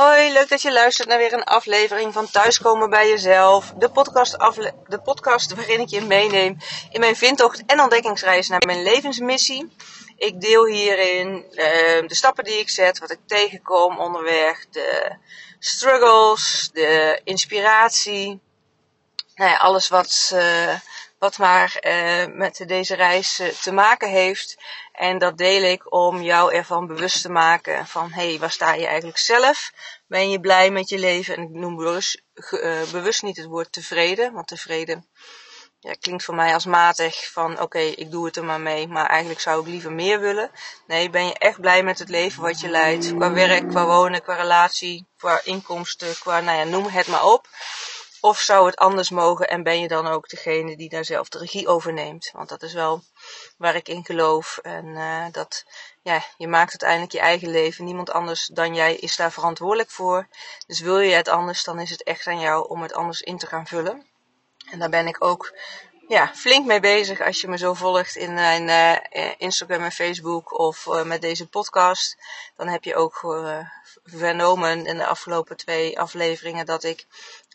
Hoi, 0.00 0.32
leuk 0.32 0.48
dat 0.48 0.62
je 0.62 0.72
luistert 0.72 1.08
naar 1.08 1.18
weer 1.18 1.32
een 1.32 1.44
aflevering 1.44 2.12
van 2.12 2.30
Thuiskomen 2.30 2.90
bij 2.90 3.08
Jezelf. 3.08 3.72
De 3.76 3.90
podcast, 3.90 4.30
de 4.86 5.00
podcast 5.04 5.54
waarin 5.54 5.80
ik 5.80 5.88
je 5.88 6.00
meeneem 6.00 6.56
in 6.90 7.00
mijn 7.00 7.16
vindtocht 7.16 7.62
en 7.66 7.80
ontdekkingsreis 7.80 8.48
naar 8.48 8.62
mijn 8.66 8.82
levensmissie. 8.82 9.72
Ik 10.16 10.40
deel 10.40 10.66
hierin 10.66 11.44
uh, 11.50 12.08
de 12.08 12.14
stappen 12.14 12.44
die 12.44 12.58
ik 12.58 12.68
zet, 12.68 12.98
wat 12.98 13.10
ik 13.10 13.18
tegenkom 13.26 13.98
onderweg, 13.98 14.66
de 14.70 15.16
struggles, 15.58 16.70
de 16.72 17.20
inspiratie. 17.24 18.40
Nou 19.34 19.50
ja, 19.50 19.56
alles 19.56 19.88
wat, 19.88 20.30
uh, 20.34 20.74
wat 21.20 21.38
maar 21.38 21.76
uh, 21.80 22.36
met 22.36 22.64
deze 22.66 22.94
reis 22.94 23.42
te 23.62 23.72
maken 23.72 24.08
heeft. 24.08 24.56
En 24.92 25.18
dat 25.18 25.38
deel 25.38 25.62
ik 25.62 25.92
om 25.92 26.22
jou 26.22 26.54
ervan 26.54 26.86
bewust 26.86 27.22
te 27.22 27.30
maken 27.30 27.86
van, 27.86 28.12
hé, 28.12 28.28
hey, 28.28 28.38
waar 28.38 28.50
sta 28.50 28.74
je 28.74 28.86
eigenlijk 28.86 29.18
zelf? 29.18 29.70
Ben 30.06 30.30
je 30.30 30.40
blij 30.40 30.70
met 30.70 30.88
je 30.88 30.98
leven? 30.98 31.36
En 31.36 31.42
ik 31.42 31.50
noem 31.50 31.76
bewust, 31.76 32.22
uh, 32.50 32.82
bewust 32.92 33.22
niet 33.22 33.36
het 33.36 33.46
woord 33.46 33.72
tevreden, 33.72 34.32
want 34.32 34.46
tevreden 34.46 35.08
ja, 35.80 35.94
klinkt 36.00 36.24
voor 36.24 36.34
mij 36.34 36.54
als 36.54 36.64
matig 36.66 37.30
van, 37.32 37.60
oké, 37.60 37.78
ik 37.78 38.10
doe 38.10 38.26
het 38.26 38.36
er 38.36 38.44
maar 38.44 38.60
mee, 38.60 38.88
maar 38.88 39.06
eigenlijk 39.06 39.40
zou 39.40 39.60
ik 39.60 39.66
liever 39.66 39.92
meer 39.92 40.20
willen. 40.20 40.50
Nee, 40.86 41.10
ben 41.10 41.26
je 41.26 41.38
echt 41.38 41.60
blij 41.60 41.82
met 41.82 41.98
het 41.98 42.08
leven 42.08 42.42
wat 42.42 42.60
je 42.60 42.68
leidt? 42.68 43.14
Qua 43.14 43.32
werk, 43.32 43.68
qua 43.68 43.86
wonen, 43.86 44.22
qua 44.22 44.34
relatie, 44.34 45.06
qua 45.16 45.40
inkomsten, 45.44 46.18
qua, 46.18 46.40
nou 46.40 46.58
ja, 46.58 46.64
noem 46.64 46.86
het 46.86 47.06
maar 47.06 47.24
op. 47.24 47.48
Of 48.20 48.40
zou 48.40 48.66
het 48.66 48.76
anders 48.76 49.10
mogen 49.10 49.48
en 49.48 49.62
ben 49.62 49.80
je 49.80 49.88
dan 49.88 50.06
ook 50.06 50.28
degene 50.28 50.76
die 50.76 50.88
daar 50.88 51.04
zelf 51.04 51.28
de 51.28 51.38
regie 51.38 51.68
over 51.68 51.92
neemt? 51.92 52.30
Want 52.32 52.48
dat 52.48 52.62
is 52.62 52.72
wel 52.72 53.02
waar 53.56 53.74
ik 53.74 53.88
in 53.88 54.04
geloof. 54.04 54.58
En 54.62 54.86
uh, 54.86 55.26
dat, 55.32 55.64
ja, 56.02 56.22
je 56.36 56.48
maakt 56.48 56.70
uiteindelijk 56.70 57.12
je 57.12 57.20
eigen 57.20 57.50
leven. 57.50 57.84
Niemand 57.84 58.10
anders 58.10 58.46
dan 58.46 58.74
jij 58.74 58.96
is 58.96 59.16
daar 59.16 59.32
verantwoordelijk 59.32 59.90
voor. 59.90 60.28
Dus 60.66 60.80
wil 60.80 60.98
je 60.98 61.14
het 61.14 61.28
anders, 61.28 61.64
dan 61.64 61.80
is 61.80 61.90
het 61.90 62.02
echt 62.02 62.26
aan 62.26 62.40
jou 62.40 62.68
om 62.68 62.82
het 62.82 62.92
anders 62.92 63.20
in 63.20 63.38
te 63.38 63.46
gaan 63.46 63.66
vullen. 63.66 64.06
En 64.70 64.78
daar 64.78 64.90
ben 64.90 65.06
ik 65.06 65.24
ook 65.24 65.54
ja, 66.08 66.30
flink 66.34 66.66
mee 66.66 66.80
bezig 66.80 67.20
als 67.20 67.40
je 67.40 67.48
me 67.48 67.58
zo 67.58 67.74
volgt 67.74 68.16
in 68.16 68.34
mijn 68.34 68.68
uh, 69.12 69.32
Instagram 69.38 69.82
en 69.82 69.92
Facebook 69.92 70.58
of 70.58 70.86
uh, 70.86 71.02
met 71.02 71.20
deze 71.20 71.48
podcast. 71.48 72.16
Dan 72.56 72.68
heb 72.68 72.84
je 72.84 72.94
ook 72.94 73.18
vernomen 74.04 74.86
in 74.86 74.96
de 74.96 75.06
afgelopen 75.06 75.56
twee 75.56 75.98
afleveringen 75.98 76.66
dat 76.66 76.84
ik 76.84 77.06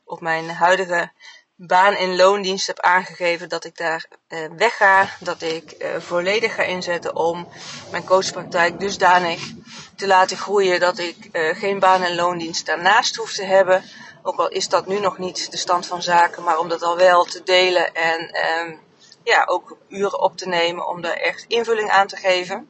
op 0.06 0.22
mijn 0.22 0.50
huidige 0.50 1.12
baan 1.56 1.96
in 1.96 2.16
loondienst 2.16 2.68
heb 2.68 2.80
aangegeven 2.80 3.50
dat 3.50 3.66
ik 3.66 3.78
daar 3.78 4.06
uh, 4.30 4.50
wegga. 4.58 5.10
Dat 5.20 5.42
ik 5.42 5.76
uh, 5.78 5.88
volledig 6.00 6.56
ga 6.56 6.64
inzetten 6.64 7.16
om 7.16 7.48
mijn 7.92 8.06
coachpraktijk 8.06 8.80
dusdanig 8.80 9.52
te 9.96 10.08
laten 10.08 10.38
groeien 10.38 10.80
dat 10.80 10.98
ik 10.98 11.30
uh, 11.32 11.56
geen 11.56 11.80
baan 11.80 12.04
en 12.04 12.16
loondienst 12.16 12.66
daarnaast 12.66 13.16
hoef 13.16 13.34
te 13.34 13.44
hebben. 13.44 13.84
Ook 14.24 14.40
al 14.40 14.50
is 14.50 14.70
dat 14.70 14.88
nu 14.88 15.00
nog 15.00 15.18
niet 15.18 15.52
de 15.52 15.58
stand 15.58 15.86
van 15.86 16.02
zaken, 16.02 16.44
maar 16.44 16.58
om 16.58 16.70
dat 16.70 16.82
al 16.84 16.98
wel 16.98 17.24
te 17.24 17.44
delen 17.44 17.94
en 17.94 18.36
um, 18.50 18.80
ja, 19.24 19.44
ook 19.46 19.78
uren 19.88 20.22
op 20.22 20.38
te 20.38 20.48
nemen 20.48 20.88
om 20.88 21.02
daar 21.02 21.14
echt 21.14 21.46
invulling 21.48 21.90
aan 21.90 22.08
te 22.08 22.16
geven. 22.16 22.70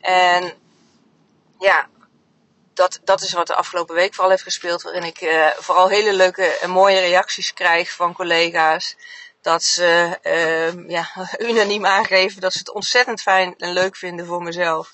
En 0.00 0.52
ja, 1.58 1.88
dat, 2.78 3.00
dat 3.04 3.20
is 3.20 3.32
wat 3.32 3.46
de 3.46 3.54
afgelopen 3.54 3.94
week 3.94 4.14
vooral 4.14 4.30
heeft 4.30 4.42
gespeeld. 4.42 4.82
Waarin 4.82 5.02
ik 5.02 5.20
uh, 5.20 5.46
vooral 5.46 5.88
hele 5.88 6.12
leuke 6.12 6.44
en 6.44 6.70
mooie 6.70 7.00
reacties 7.00 7.52
krijg 7.52 7.92
van 7.92 8.12
collega's. 8.12 8.96
Dat 9.40 9.62
ze 9.62 10.18
uh, 10.22 10.88
ja, 10.88 11.10
unaniem 11.50 11.86
aangeven 11.86 12.40
dat 12.40 12.52
ze 12.52 12.58
het 12.58 12.72
ontzettend 12.72 13.22
fijn 13.22 13.54
en 13.58 13.72
leuk 13.72 13.96
vinden 13.96 14.26
voor 14.26 14.42
mezelf. 14.42 14.92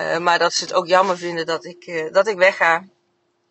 Uh, 0.00 0.16
maar 0.16 0.38
dat 0.38 0.52
ze 0.52 0.64
het 0.64 0.72
ook 0.72 0.86
jammer 0.86 1.18
vinden 1.18 1.46
dat 1.46 1.64
ik, 1.64 2.08
dat 2.12 2.26
ik 2.26 2.36
wegga 2.36 2.84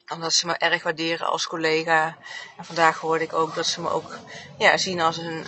omdat 0.09 0.33
ze 0.33 0.45
me 0.45 0.53
erg 0.57 0.83
waarderen 0.83 1.27
als 1.27 1.47
collega. 1.47 2.17
Vandaag 2.59 2.99
hoorde 2.99 3.23
ik 3.23 3.33
ook 3.33 3.55
dat 3.55 3.65
ze 3.65 3.81
me 3.81 3.89
ook 3.89 4.17
ja, 4.57 4.77
zien 4.77 5.02
als 5.02 5.17
een, 5.17 5.45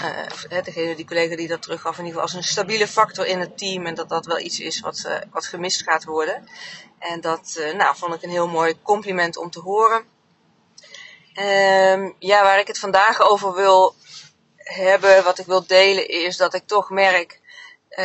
uh, 0.52 0.64
degene, 0.64 0.96
die 0.96 1.06
collega 1.06 1.36
die 1.36 1.48
dat 1.48 1.62
teruggaf, 1.62 1.98
in 1.98 2.06
ieder 2.06 2.22
geval 2.22 2.36
als 2.36 2.46
een 2.46 2.52
stabiele 2.52 2.88
factor 2.88 3.26
in 3.26 3.40
het 3.40 3.58
team. 3.58 3.86
En 3.86 3.96
dat 3.96 4.10
dat 4.10 4.26
wel 4.26 4.40
iets 4.40 4.60
is 4.60 4.80
wat, 4.80 5.04
uh, 5.08 5.16
wat 5.32 5.46
gemist 5.46 5.84
gaat 5.84 6.04
worden. 6.04 6.48
En 7.00 7.22
dat 7.22 7.60
nou, 7.76 7.96
vond 7.96 8.14
ik 8.14 8.24
een 8.24 8.30
heel 8.30 8.48
mooi 8.48 8.82
compliment 8.82 9.38
om 9.38 9.50
te 9.50 9.60
horen. 9.60 10.06
Um, 11.36 12.16
ja, 12.20 12.44
waar 12.44 12.60
ik 12.60 12.68
het 12.68 12.80
vandaag 12.80 13.22
over 13.22 13.54
wil 13.54 13.96
hebben, 14.58 15.24
wat 15.24 15.40
ik 15.40 15.46
wil 15.46 15.66
delen, 15.68 16.10
is 16.10 16.38
dat 16.38 16.54
ik 16.54 16.64
toch 16.66 16.90
merk, 16.90 17.40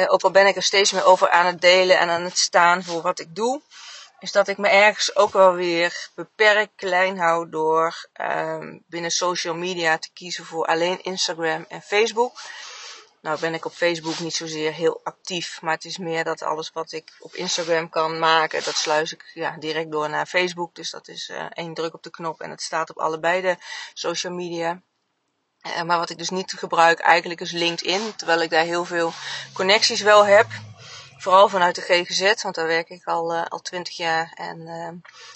ook 0.06 0.22
al 0.22 0.30
ben 0.30 0.46
ik 0.46 0.56
er 0.56 0.62
steeds 0.62 0.92
meer 0.92 1.04
over 1.04 1.30
aan 1.30 1.46
het 1.46 1.60
delen 1.60 1.98
en 1.98 2.08
aan 2.08 2.22
het 2.22 2.38
staan 2.38 2.84
voor 2.84 3.02
wat 3.02 3.20
ik 3.20 3.34
doe 3.34 3.62
is 4.18 4.32
dat 4.32 4.48
ik 4.48 4.58
me 4.58 4.68
ergens 4.68 5.16
ook 5.16 5.32
wel 5.32 5.52
weer 5.52 6.08
beperkt 6.14 6.72
klein 6.76 7.18
hou 7.18 7.50
door 7.50 8.08
um, 8.20 8.84
binnen 8.86 9.10
social 9.10 9.54
media 9.54 9.98
te 9.98 10.10
kiezen 10.12 10.44
voor 10.44 10.66
alleen 10.66 11.02
Instagram 11.02 11.64
en 11.68 11.82
Facebook. 11.82 12.40
Nou 13.20 13.40
ben 13.40 13.54
ik 13.54 13.64
op 13.64 13.72
Facebook 13.72 14.18
niet 14.18 14.34
zozeer 14.34 14.72
heel 14.72 15.00
actief, 15.04 15.62
maar 15.62 15.74
het 15.74 15.84
is 15.84 15.98
meer 15.98 16.24
dat 16.24 16.42
alles 16.42 16.70
wat 16.72 16.92
ik 16.92 17.12
op 17.18 17.34
Instagram 17.34 17.88
kan 17.88 18.18
maken, 18.18 18.64
dat 18.64 18.76
sluis 18.76 19.12
ik 19.12 19.30
ja, 19.34 19.56
direct 19.58 19.90
door 19.90 20.10
naar 20.10 20.26
Facebook. 20.26 20.74
Dus 20.74 20.90
dat 20.90 21.08
is 21.08 21.28
uh, 21.28 21.44
één 21.50 21.74
druk 21.74 21.94
op 21.94 22.02
de 22.02 22.10
knop 22.10 22.40
en 22.40 22.50
het 22.50 22.62
staat 22.62 22.90
op 22.90 22.98
allebei 22.98 23.40
de 23.40 23.56
social 23.94 24.32
media. 24.32 24.80
Uh, 25.66 25.82
maar 25.82 25.98
wat 25.98 26.10
ik 26.10 26.18
dus 26.18 26.30
niet 26.30 26.52
gebruik 26.52 26.98
eigenlijk 26.98 27.40
is 27.40 27.50
LinkedIn, 27.50 28.16
terwijl 28.16 28.42
ik 28.42 28.50
daar 28.50 28.64
heel 28.64 28.84
veel 28.84 29.12
connecties 29.52 30.00
wel 30.00 30.26
heb. 30.26 30.46
Vooral 31.18 31.48
vanuit 31.48 31.74
de 31.74 31.80
GGZ, 31.80 32.42
want 32.42 32.54
daar 32.54 32.66
werk 32.66 32.88
ik 32.88 33.04
al, 33.04 33.34
uh, 33.34 33.44
al 33.44 33.60
20 33.60 33.96
jaar. 33.96 34.32
En 34.34 34.60
uh, 34.60 34.88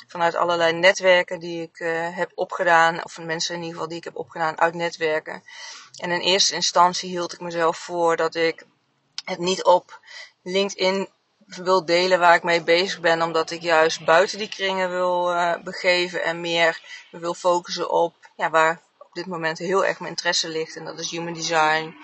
vanuit 0.06 0.34
allerlei 0.34 0.72
netwerken 0.72 1.40
die 1.40 1.62
ik 1.62 1.78
uh, 1.78 2.16
heb 2.16 2.32
opgedaan, 2.34 3.04
of 3.04 3.18
mensen 3.18 3.54
in 3.54 3.60
ieder 3.60 3.74
geval 3.74 3.88
die 3.88 3.98
ik 3.98 4.04
heb 4.04 4.16
opgedaan 4.16 4.60
uit 4.60 4.74
netwerken. 4.74 5.42
En 5.96 6.10
in 6.10 6.20
eerste 6.20 6.54
instantie 6.54 7.10
hield 7.10 7.32
ik 7.32 7.40
mezelf 7.40 7.78
voor 7.78 8.16
dat 8.16 8.34
ik 8.34 8.66
het 9.24 9.38
niet 9.38 9.64
op 9.64 10.00
LinkedIn 10.42 11.08
wil 11.46 11.84
delen 11.84 12.18
waar 12.18 12.34
ik 12.34 12.42
mee 12.42 12.62
bezig 12.62 13.00
ben, 13.00 13.22
omdat 13.22 13.50
ik 13.50 13.62
juist 13.62 14.04
buiten 14.04 14.38
die 14.38 14.48
kringen 14.48 14.90
wil 14.90 15.34
begeven 15.64 16.22
en 16.22 16.40
meer 16.40 16.80
wil 17.10 17.34
focussen 17.34 17.90
op 17.90 18.14
ja, 18.36 18.50
waar 18.50 18.82
op 18.98 19.16
dit 19.16 19.26
moment 19.26 19.58
heel 19.58 19.84
erg 19.84 19.98
mijn 19.98 20.10
interesse 20.10 20.48
ligt. 20.48 20.76
En 20.76 20.84
dat 20.84 20.98
is 20.98 21.10
human 21.10 21.32
design, 21.32 21.96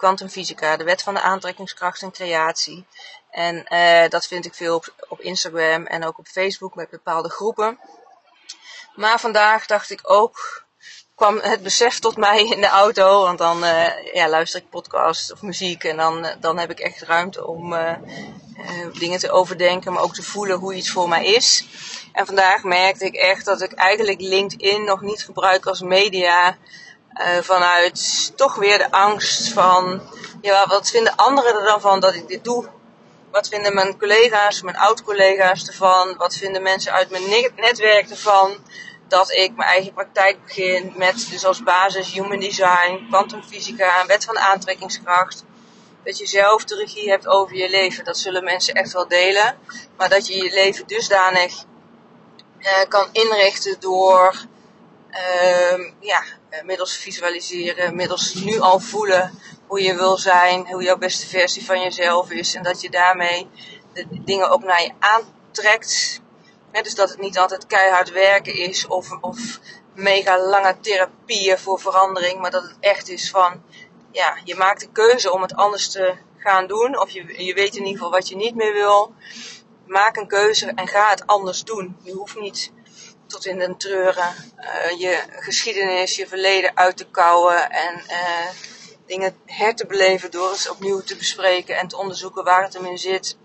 kwantumfysica, 0.00 0.76
de 0.76 0.84
wet 0.84 1.02
van 1.02 1.14
de 1.14 1.20
aantrekkingskracht 1.20 2.02
en 2.02 2.12
creatie. 2.12 2.86
En 3.30 3.66
uh, 3.68 4.08
dat 4.08 4.26
vind 4.26 4.46
ik 4.46 4.54
veel 4.54 4.74
op, 4.74 4.94
op 5.08 5.20
Instagram 5.20 5.86
en 5.86 6.04
ook 6.04 6.18
op 6.18 6.26
Facebook 6.26 6.74
met 6.74 6.90
bepaalde 6.90 7.30
groepen. 7.30 7.78
Maar 8.94 9.20
vandaag 9.20 9.66
dacht 9.66 9.90
ik 9.90 10.00
ook, 10.02 10.64
kwam 11.14 11.38
het 11.38 11.62
besef 11.62 11.98
tot 11.98 12.16
mij 12.16 12.44
in 12.44 12.60
de 12.60 12.66
auto. 12.66 13.22
Want 13.22 13.38
dan 13.38 13.64
uh, 13.64 14.12
ja, 14.12 14.28
luister 14.28 14.60
ik 14.60 14.70
podcasts 14.70 15.32
of 15.32 15.42
muziek 15.42 15.84
en 15.84 15.96
dan, 15.96 16.24
uh, 16.24 16.30
dan 16.40 16.58
heb 16.58 16.70
ik 16.70 16.80
echt 16.80 17.02
ruimte 17.02 17.46
om 17.46 17.74
dingen 18.92 19.18
te 19.18 19.30
overdenken, 19.30 19.92
maar 19.92 20.02
ook 20.02 20.14
te 20.14 20.22
voelen 20.22 20.58
hoe 20.58 20.74
iets 20.74 20.90
voor 20.90 21.08
mij 21.08 21.24
is. 21.24 21.64
En 22.12 22.26
vandaag 22.26 22.62
merkte 22.62 23.04
ik 23.04 23.14
echt 23.14 23.44
dat 23.44 23.62
ik 23.62 23.72
eigenlijk 23.72 24.20
LinkedIn 24.20 24.84
nog 24.84 25.00
niet 25.00 25.24
gebruik 25.24 25.66
als 25.66 25.80
media. 25.80 26.56
Vanuit 27.40 28.32
toch 28.36 28.54
weer 28.54 28.78
de 28.78 28.90
angst 28.90 29.52
van, 29.52 30.02
ja, 30.40 30.66
wat 30.66 30.90
vinden 30.90 31.16
anderen 31.16 31.54
er 31.54 31.64
dan 31.64 31.80
van 31.80 32.00
dat 32.00 32.14
ik 32.14 32.28
dit 32.28 32.44
doe? 32.44 32.68
Wat 33.30 33.48
vinden 33.48 33.74
mijn 33.74 33.98
collega's, 33.98 34.62
mijn 34.62 34.76
oud-collega's 34.76 35.66
ervan? 35.66 36.16
Wat 36.16 36.34
vinden 36.34 36.62
mensen 36.62 36.92
uit 36.92 37.10
mijn 37.10 37.50
netwerk 37.56 38.10
ervan? 38.10 38.56
Dat 39.08 39.32
ik 39.32 39.56
mijn 39.56 39.68
eigen 39.68 39.92
praktijk 39.92 40.44
begin 40.44 40.92
met 40.96 41.26
dus 41.30 41.44
als 41.44 41.62
basis 41.62 42.12
human 42.12 42.40
design, 42.40 43.06
kwantumfysica, 43.08 44.06
wet 44.06 44.24
van 44.24 44.38
aantrekkingskracht. 44.38 45.44
Dat 46.04 46.18
je 46.18 46.26
zelf 46.26 46.64
de 46.64 46.76
regie 46.76 47.10
hebt 47.10 47.26
over 47.26 47.56
je 47.56 47.70
leven. 47.70 48.04
Dat 48.04 48.18
zullen 48.18 48.44
mensen 48.44 48.74
echt 48.74 48.92
wel 48.92 49.08
delen. 49.08 49.58
Maar 49.96 50.08
dat 50.08 50.26
je 50.26 50.36
je 50.36 50.50
leven 50.50 50.86
dusdanig 50.86 51.64
uh, 52.58 52.68
kan 52.88 53.08
inrichten 53.12 53.80
door 53.80 54.34
uh, 55.10 55.92
ja, 56.00 56.22
middels 56.64 56.96
visualiseren, 56.96 57.96
middels 57.96 58.34
nu 58.34 58.60
al 58.60 58.80
voelen 58.80 59.38
hoe 59.66 59.82
je 59.82 59.94
wil 59.94 60.18
zijn, 60.18 60.66
hoe 60.72 60.82
jouw 60.82 60.96
beste 60.96 61.26
versie 61.26 61.64
van 61.64 61.80
jezelf 61.80 62.30
is. 62.30 62.54
En 62.54 62.62
dat 62.62 62.80
je 62.80 62.90
daarmee 62.90 63.48
de 63.92 64.06
dingen 64.10 64.50
ook 64.50 64.62
naar 64.62 64.82
je 64.82 64.92
aantrekt. 64.98 66.20
dus 66.82 66.94
dat 66.94 67.08
het 67.08 67.20
niet 67.20 67.38
altijd 67.38 67.66
keihard 67.66 68.10
werken 68.10 68.54
is 68.54 68.86
of, 68.86 69.18
of 69.20 69.58
mega 69.94 70.38
lange 70.38 70.76
therapieën 70.80 71.58
voor 71.58 71.80
verandering. 71.80 72.40
Maar 72.40 72.50
dat 72.50 72.62
het 72.62 72.76
echt 72.80 73.08
is 73.08 73.30
van, 73.30 73.62
ja, 74.10 74.36
je 74.44 74.54
maakt 74.54 74.80
de 74.80 74.88
keuze 74.92 75.32
om 75.32 75.42
het 75.42 75.54
anders 75.54 75.90
te 75.90 76.14
gaan 76.36 76.66
doen. 76.66 76.98
Of 76.98 77.10
je, 77.10 77.44
je 77.44 77.54
weet 77.54 77.76
in 77.76 77.84
ieder 77.84 77.92
geval 77.92 78.10
wat 78.10 78.28
je 78.28 78.36
niet 78.36 78.54
meer 78.54 78.72
wil. 78.72 79.14
Maak 79.86 80.16
een 80.16 80.28
keuze 80.28 80.72
en 80.74 80.88
ga 80.88 81.10
het 81.10 81.26
anders 81.26 81.64
doen. 81.64 81.96
Je 82.02 82.12
hoeft 82.12 82.40
niet 82.40 82.72
tot 83.30 83.46
in 83.46 83.58
den 83.58 83.76
treuren 83.76 84.34
uh, 84.58 85.00
je 85.00 85.22
geschiedenis, 85.30 86.16
je 86.16 86.26
verleden 86.26 86.76
uit 86.76 86.96
te 86.96 87.06
kouwen 87.06 87.70
en 87.70 88.02
uh, 88.10 88.48
dingen 89.06 89.36
her 89.46 89.74
te 89.74 89.86
beleven 89.86 90.30
door 90.30 90.50
eens 90.50 90.68
opnieuw 90.68 91.00
te 91.00 91.16
bespreken 91.16 91.78
en 91.78 91.88
te 91.88 91.96
onderzoeken 91.96 92.44
waar 92.44 92.62
het 92.62 92.72
hem 92.72 92.86
in 92.86 92.98
zit. 92.98 93.36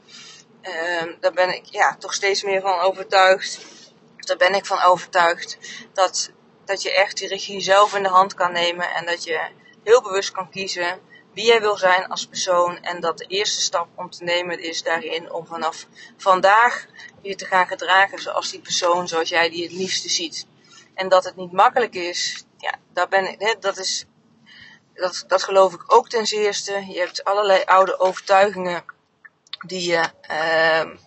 Uh, 0.62 1.04
daar 1.20 1.34
ben 1.34 1.56
ik 1.56 1.66
ja, 1.66 1.96
toch 2.00 2.14
steeds 2.14 2.44
meer 2.44 2.62
van 2.62 2.80
overtuigd 2.80 3.60
daar 4.26 4.38
ben 4.38 4.54
ik 4.54 4.66
van 4.66 4.82
overtuigd 4.82 5.58
dat, 5.94 6.32
dat 6.66 6.82
je 6.82 6.94
echt 6.94 7.18
die 7.18 7.28
regie 7.28 7.62
zelf 7.62 7.96
in 7.96 8.04
de 8.04 8.10
hand 8.10 8.34
kan 8.34 8.52
nemen 8.52 8.90
en 8.90 9.06
dat 9.06 9.24
je 9.24 9.48
heel 9.84 10.02
bewust 10.02 10.32
kan 10.32 10.50
kiezen 10.50 11.00
wie 11.36 11.46
jij 11.46 11.62
wil 11.62 11.78
zijn 11.78 12.08
als 12.08 12.28
persoon. 12.28 12.84
En 12.84 13.00
dat 13.00 13.18
de 13.18 13.26
eerste 13.26 13.62
stap 13.62 13.88
om 13.96 14.10
te 14.10 14.24
nemen 14.24 14.60
is 14.60 14.84
daarin 14.84 15.32
om 15.32 15.46
vanaf 15.46 15.88
vandaag 16.18 16.86
je 17.22 17.36
te 17.36 17.46
gaan 17.46 17.68
gedragen 17.68 18.22
zoals 18.22 18.52
die 18.52 18.60
persoon, 18.60 19.08
zoals 19.08 19.30
jij 19.30 19.50
die 19.50 19.64
het 19.64 19.72
liefste 19.72 20.10
ziet. 20.10 20.46
En 20.94 21.10
dat 21.10 21.24
het 21.24 21.36
niet 21.36 21.52
makkelijk 21.52 21.96
is, 21.96 22.46
ja, 22.58 22.76
daar 22.94 23.08
ben 23.08 23.32
ik, 23.32 23.40
hè, 23.40 23.54
dat 23.60 23.78
is, 23.78 24.06
dat, 24.94 25.24
dat 25.28 25.44
geloof 25.44 25.74
ik 25.74 25.94
ook 25.94 26.10
ten 26.10 26.28
zeerste. 26.28 26.86
Je 26.88 27.00
hebt 27.00 27.24
allerlei 27.24 27.64
oude 27.64 28.00
overtuigingen 28.00 28.84
die 29.66 29.90
je 29.90 30.10
uh, 30.32 30.98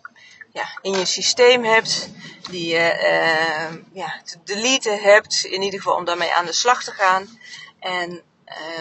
ja, 0.53 0.79
in 0.83 0.93
je 0.93 1.05
systeem 1.05 1.65
hebt, 1.65 2.11
die 2.51 2.67
je 2.67 2.99
uh, 3.03 3.79
ja, 3.93 4.21
te 4.25 4.39
deleten 4.45 5.01
hebt, 5.01 5.45
in 5.45 5.63
ieder 5.63 5.79
geval 5.79 5.97
om 5.97 6.05
daarmee 6.05 6.33
aan 6.33 6.47
de 6.47 6.53
slag 6.53 6.85
te 6.85 6.93
gaan. 6.93 7.39
En 7.79 8.23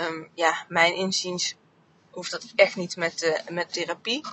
um, 0.07 0.29
ja, 0.33 0.65
mijn 0.67 0.95
inziens 0.95 1.55
hoeft 2.11 2.31
dat 2.31 2.45
echt 2.55 2.75
niet 2.75 2.95
met, 2.95 3.23
uh, 3.23 3.33
met 3.49 3.73
therapie. 3.73 4.25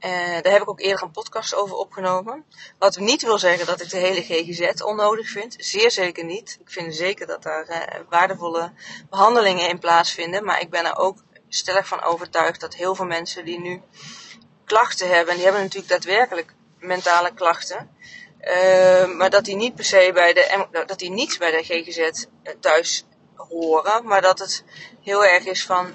Uh, 0.00 0.10
daar 0.42 0.52
heb 0.52 0.62
ik 0.62 0.68
ook 0.68 0.80
eerder 0.80 1.02
een 1.02 1.10
podcast 1.10 1.54
over 1.54 1.76
opgenomen. 1.76 2.44
Wat 2.78 2.98
niet 2.98 3.22
wil 3.22 3.38
zeggen 3.38 3.66
dat 3.66 3.80
ik 3.80 3.90
de 3.90 3.96
hele 3.96 4.22
GGZ 4.22 4.82
onnodig 4.82 5.28
vind. 5.28 5.54
Zeer 5.58 5.90
zeker 5.90 6.24
niet. 6.24 6.56
Ik 6.60 6.70
vind 6.70 6.94
zeker 6.94 7.26
dat 7.26 7.42
daar 7.42 7.68
uh, 7.68 8.00
waardevolle 8.08 8.72
behandelingen 9.10 9.68
in 9.68 9.78
plaatsvinden. 9.78 10.44
Maar 10.44 10.60
ik 10.60 10.70
ben 10.70 10.84
er 10.84 10.96
ook 10.96 11.18
stellig 11.48 11.86
van 11.86 12.02
overtuigd 12.02 12.60
dat 12.60 12.74
heel 12.74 12.94
veel 12.94 13.04
mensen 13.04 13.44
die 13.44 13.60
nu 13.60 13.82
klachten 14.64 15.08
hebben, 15.08 15.28
en 15.28 15.34
die 15.34 15.44
hebben 15.44 15.62
natuurlijk 15.62 15.92
daadwerkelijk 15.92 16.54
mentale 16.78 17.34
klachten, 17.34 17.96
uh, 18.40 19.06
maar 19.06 19.30
dat 19.30 19.44
die 19.44 19.56
niet 19.56 19.74
per 19.74 19.84
se 19.84 20.10
bij 20.14 20.32
de, 20.32 20.66
dat 20.86 20.98
die 20.98 21.10
niet 21.10 21.38
bij 21.38 21.50
de 21.50 21.62
GGZ 21.62 22.24
thuis 22.60 23.04
horen, 23.36 24.06
maar 24.06 24.22
dat 24.22 24.38
het 24.38 24.64
heel 25.00 25.24
erg 25.24 25.44
is 25.44 25.66
van 25.66 25.94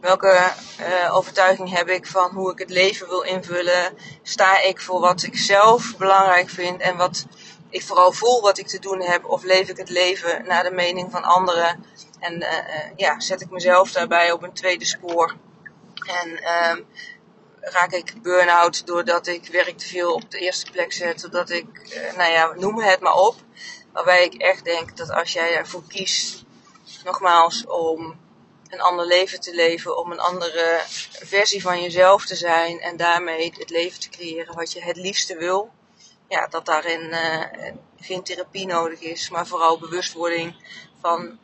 welke 0.00 0.52
uh, 0.80 1.16
overtuiging 1.16 1.76
heb 1.76 1.88
ik 1.88 2.06
van 2.06 2.30
hoe 2.30 2.52
ik 2.52 2.58
het 2.58 2.70
leven 2.70 3.08
wil 3.08 3.22
invullen. 3.22 3.98
Sta 4.22 4.62
ik 4.62 4.80
voor 4.80 5.00
wat 5.00 5.22
ik 5.22 5.36
zelf 5.36 5.96
belangrijk 5.96 6.48
vind 6.48 6.80
en 6.80 6.96
wat 6.96 7.26
ik 7.70 7.82
vooral 7.82 8.12
voel 8.12 8.40
wat 8.40 8.58
ik 8.58 8.66
te 8.66 8.78
doen 8.78 9.00
heb, 9.00 9.24
of 9.24 9.42
leef 9.42 9.68
ik 9.68 9.76
het 9.76 9.88
leven 9.88 10.44
naar 10.46 10.62
de 10.62 10.70
mening 10.70 11.10
van 11.10 11.22
anderen 11.22 11.84
en 12.20 12.42
uh, 12.42 12.48
ja, 12.96 13.20
zet 13.20 13.40
ik 13.40 13.50
mezelf 13.50 13.92
daarbij 13.92 14.32
op 14.32 14.42
een 14.42 14.52
tweede 14.52 14.84
spoor. 14.84 15.34
En 16.04 16.30
uh, 16.30 16.76
raak 17.60 17.92
ik 17.92 18.22
burn-out 18.22 18.86
doordat 18.86 19.26
ik 19.26 19.46
werk 19.46 19.78
te 19.78 19.86
veel 19.86 20.14
op 20.14 20.30
de 20.30 20.38
eerste 20.38 20.70
plek 20.70 20.92
zet, 20.92 21.20
zodat 21.20 21.50
ik, 21.50 21.66
nou 22.16 22.30
ja, 22.30 22.52
noem 22.56 22.80
het 22.80 23.00
maar 23.00 23.14
op. 23.14 23.34
Waarbij 23.92 24.24
ik 24.24 24.34
echt 24.34 24.64
denk 24.64 24.96
dat 24.96 25.10
als 25.10 25.32
jij 25.32 25.56
ervoor 25.56 25.82
kiest 25.88 26.44
nogmaals, 27.04 27.66
om 27.66 28.16
een 28.68 28.80
ander 28.80 29.06
leven 29.06 29.40
te 29.40 29.54
leven, 29.54 29.98
om 29.98 30.12
een 30.12 30.20
andere 30.20 30.80
versie 31.22 31.62
van 31.62 31.82
jezelf 31.82 32.26
te 32.26 32.34
zijn 32.34 32.80
en 32.80 32.96
daarmee 32.96 33.52
het 33.58 33.70
leven 33.70 34.00
te 34.00 34.08
creëren 34.08 34.54
wat 34.54 34.72
je 34.72 34.82
het 34.82 34.96
liefste 34.96 35.36
wil. 35.36 35.70
Ja, 36.28 36.46
dat 36.46 36.66
daarin 36.66 37.00
uh, 37.00 37.44
geen 38.00 38.22
therapie 38.22 38.66
nodig 38.66 39.00
is, 39.00 39.30
maar 39.30 39.46
vooral 39.46 39.78
bewustwording 39.78 40.54
van 41.00 41.38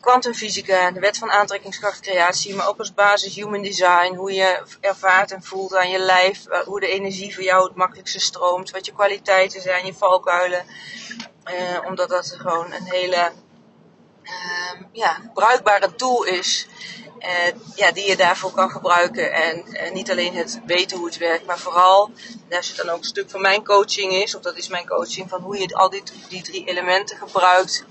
kwantumfysica, 0.00 0.90
de 0.90 1.00
wet 1.00 1.18
van 1.18 1.30
aantrekkingskracht, 1.30 2.00
creatie, 2.00 2.54
maar 2.54 2.68
ook 2.68 2.78
als 2.78 2.94
basis 2.94 3.34
human 3.34 3.62
design, 3.62 4.14
hoe 4.14 4.32
je 4.32 4.62
ervaart 4.80 5.32
en 5.32 5.42
voelt 5.42 5.74
aan 5.74 5.90
je 5.90 5.98
lijf, 5.98 6.46
eh, 6.46 6.60
hoe 6.60 6.80
de 6.80 6.88
energie 6.88 7.34
voor 7.34 7.42
jou 7.42 7.66
het 7.66 7.74
makkelijkste 7.74 8.20
stroomt, 8.20 8.70
wat 8.70 8.86
je 8.86 8.92
kwaliteiten 8.92 9.60
zijn, 9.60 9.86
je 9.86 9.94
valkuilen. 9.94 10.64
Uh, 11.44 11.88
omdat 11.88 12.08
dat 12.08 12.34
gewoon 12.38 12.72
een 12.72 12.84
hele 12.84 13.32
ja, 14.92 15.30
bruikbare 15.34 15.94
tool 15.94 16.24
is. 16.24 16.66
Uh, 17.18 17.32
ja, 17.74 17.92
die 17.92 18.08
je 18.08 18.16
daarvoor 18.16 18.52
kan 18.52 18.70
gebruiken. 18.70 19.32
En 19.32 19.64
uh, 19.68 19.92
niet 19.92 20.10
alleen 20.10 20.34
het 20.34 20.60
weten 20.66 20.96
hoe 20.96 21.06
het 21.06 21.16
werkt, 21.16 21.46
maar 21.46 21.58
vooral, 21.58 22.10
daar 22.48 22.64
zit 22.64 22.76
dan 22.76 22.88
ook 22.88 22.98
een 22.98 23.04
stuk 23.04 23.30
van 23.30 23.40
mijn 23.40 23.64
coaching 23.64 24.12
is, 24.12 24.34
of 24.34 24.42
dat 24.42 24.56
is 24.56 24.68
mijn 24.68 24.86
coaching, 24.86 25.28
van 25.28 25.40
hoe 25.40 25.58
je 25.58 25.74
al 25.74 25.90
die, 25.90 26.02
die 26.28 26.42
drie 26.42 26.64
elementen 26.64 27.16
gebruikt. 27.16 27.84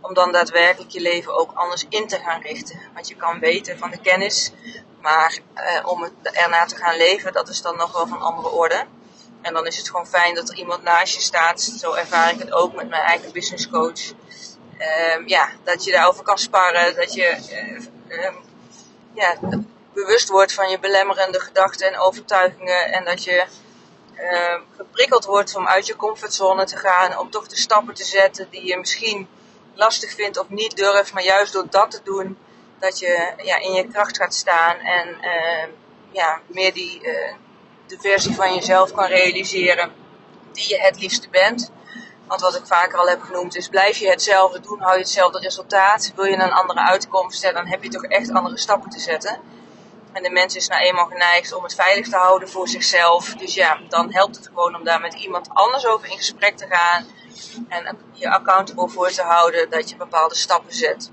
Om 0.00 0.14
dan 0.14 0.32
daadwerkelijk 0.32 0.90
je 0.90 1.00
leven 1.00 1.38
ook 1.38 1.52
anders 1.54 1.86
in 1.88 2.06
te 2.06 2.18
gaan 2.18 2.42
richten. 2.42 2.80
Want 2.94 3.08
je 3.08 3.16
kan 3.16 3.38
weten 3.38 3.78
van 3.78 3.90
de 3.90 4.00
kennis, 4.00 4.52
maar 5.00 5.38
uh, 5.54 5.86
om 5.86 6.02
het 6.02 6.12
erna 6.22 6.64
te 6.64 6.76
gaan 6.76 6.96
leven, 6.96 7.32
dat 7.32 7.48
is 7.48 7.62
dan 7.62 7.76
nog 7.76 7.92
wel 7.92 8.06
van 8.06 8.20
andere 8.20 8.48
orde. 8.48 8.86
En 9.42 9.54
dan 9.54 9.66
is 9.66 9.76
het 9.76 9.90
gewoon 9.90 10.06
fijn 10.06 10.34
dat 10.34 10.48
er 10.48 10.56
iemand 10.56 10.82
naast 10.82 11.14
je 11.14 11.20
staat. 11.20 11.60
Zo 11.60 11.92
ervaar 11.92 12.30
ik 12.32 12.38
het 12.38 12.52
ook 12.52 12.74
met 12.74 12.88
mijn 12.88 13.02
eigen 13.02 13.32
business 13.32 13.68
coach 13.68 14.12
um, 14.80 15.28
ja, 15.28 15.48
dat 15.64 15.84
je 15.84 15.92
daarover 15.92 16.22
kan 16.22 16.38
sparren. 16.38 16.94
Dat 16.94 17.14
je 17.14 17.36
uh, 18.08 18.24
um, 18.26 18.36
ja, 19.12 19.36
bewust 19.92 20.28
wordt 20.28 20.52
van 20.52 20.70
je 20.70 20.78
belemmerende 20.78 21.40
gedachten 21.40 21.86
en 21.86 21.98
overtuigingen. 21.98 22.92
En 22.92 23.04
dat 23.04 23.24
je 23.24 23.44
uh, 24.16 24.60
geprikkeld 24.76 25.24
wordt 25.24 25.56
om 25.56 25.66
uit 25.66 25.86
je 25.86 25.96
comfortzone 25.96 26.64
te 26.64 26.76
gaan. 26.76 27.18
Om 27.18 27.30
toch 27.30 27.46
de 27.46 27.56
stappen 27.56 27.94
te 27.94 28.04
zetten 28.04 28.50
die 28.50 28.66
je 28.66 28.78
misschien 28.78 29.28
lastig 29.74 30.14
vindt 30.14 30.38
of 30.38 30.48
niet 30.48 30.76
durft. 30.76 31.12
Maar 31.12 31.22
juist 31.22 31.52
door 31.52 31.66
dat 31.70 31.90
te 31.90 32.00
doen, 32.04 32.38
dat 32.78 32.98
je 32.98 33.32
ja, 33.36 33.56
in 33.56 33.72
je 33.72 33.88
kracht 33.88 34.16
gaat 34.16 34.34
staan. 34.34 34.76
En 34.76 35.16
ja, 36.12 36.40
meer 36.46 36.72
die, 36.72 37.00
de 37.86 37.98
versie 38.00 38.34
van 38.34 38.54
jezelf 38.54 38.92
kan 38.92 39.06
realiseren 39.06 39.92
die 40.52 40.68
je 40.68 40.80
het 40.80 41.00
liefste 41.00 41.28
bent. 41.28 41.70
Want 42.30 42.42
wat 42.42 42.56
ik 42.56 42.66
vaker 42.66 42.98
al 42.98 43.08
heb 43.08 43.22
genoemd 43.22 43.56
is, 43.56 43.68
blijf 43.68 43.96
je 43.96 44.08
hetzelfde 44.08 44.60
doen, 44.60 44.80
hou 44.80 44.92
je 44.92 45.00
hetzelfde 45.00 45.38
resultaat. 45.38 46.12
Wil 46.14 46.24
je 46.24 46.36
een 46.36 46.52
andere 46.52 46.80
uitkomst, 46.80 47.42
dan 47.42 47.66
heb 47.66 47.82
je 47.82 47.88
toch 47.88 48.04
echt 48.04 48.32
andere 48.32 48.58
stappen 48.58 48.90
te 48.90 48.98
zetten. 48.98 49.40
En 50.12 50.22
de 50.22 50.30
mens 50.30 50.56
is 50.56 50.68
nou 50.68 50.82
eenmaal 50.82 51.06
geneigd 51.06 51.52
om 51.52 51.62
het 51.62 51.74
veilig 51.74 52.08
te 52.08 52.16
houden 52.16 52.48
voor 52.48 52.68
zichzelf. 52.68 53.34
Dus 53.34 53.54
ja, 53.54 53.78
dan 53.88 54.12
helpt 54.12 54.36
het 54.36 54.46
gewoon 54.46 54.74
om 54.76 54.84
daar 54.84 55.00
met 55.00 55.14
iemand 55.14 55.48
anders 55.52 55.86
over 55.86 56.10
in 56.10 56.16
gesprek 56.16 56.56
te 56.56 56.66
gaan. 56.70 57.06
En 57.68 57.98
je 58.12 58.30
accountable 58.30 58.88
voor 58.88 59.10
te 59.10 59.22
houden 59.22 59.70
dat 59.70 59.90
je 59.90 59.96
bepaalde 59.96 60.34
stappen 60.34 60.74
zet. 60.74 61.10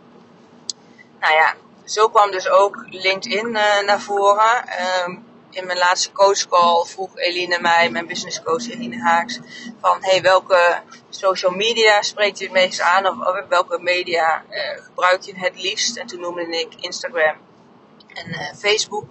Nou 1.20 1.34
ja, 1.34 1.54
zo 1.86 2.10
kwam 2.10 2.32
dus 2.32 2.50
ook 2.50 2.86
LinkedIn 2.90 3.48
uh, 3.48 3.80
naar 3.86 4.02
voren. 4.02 4.64
Uh, 4.80 5.18
in 5.58 5.66
mijn 5.66 5.78
laatste 5.78 6.12
coachcall 6.12 6.86
vroeg 6.86 7.18
Eline 7.18 7.60
mij, 7.60 7.90
mijn 7.90 8.08
business 8.08 8.42
coach 8.44 8.70
Eline 8.70 9.02
Haaks, 9.02 9.40
van 9.82 9.98
hey, 10.04 10.22
welke 10.22 10.82
social 11.10 11.52
media 11.52 12.02
spreekt 12.02 12.38
je 12.38 12.44
het 12.44 12.54
meest 12.54 12.82
aan 12.82 13.08
of, 13.08 13.46
welke 13.50 13.80
media 13.80 14.44
uh, 14.50 14.84
gebruik 14.84 15.22
je 15.22 15.34
het 15.36 15.62
liefst? 15.62 15.98
En 15.98 16.08
toen 16.08 16.20
noemde 16.20 16.60
ik 16.60 16.76
Instagram 16.76 17.38
en 18.08 18.30
uh, 18.30 18.54
Facebook. 18.56 19.06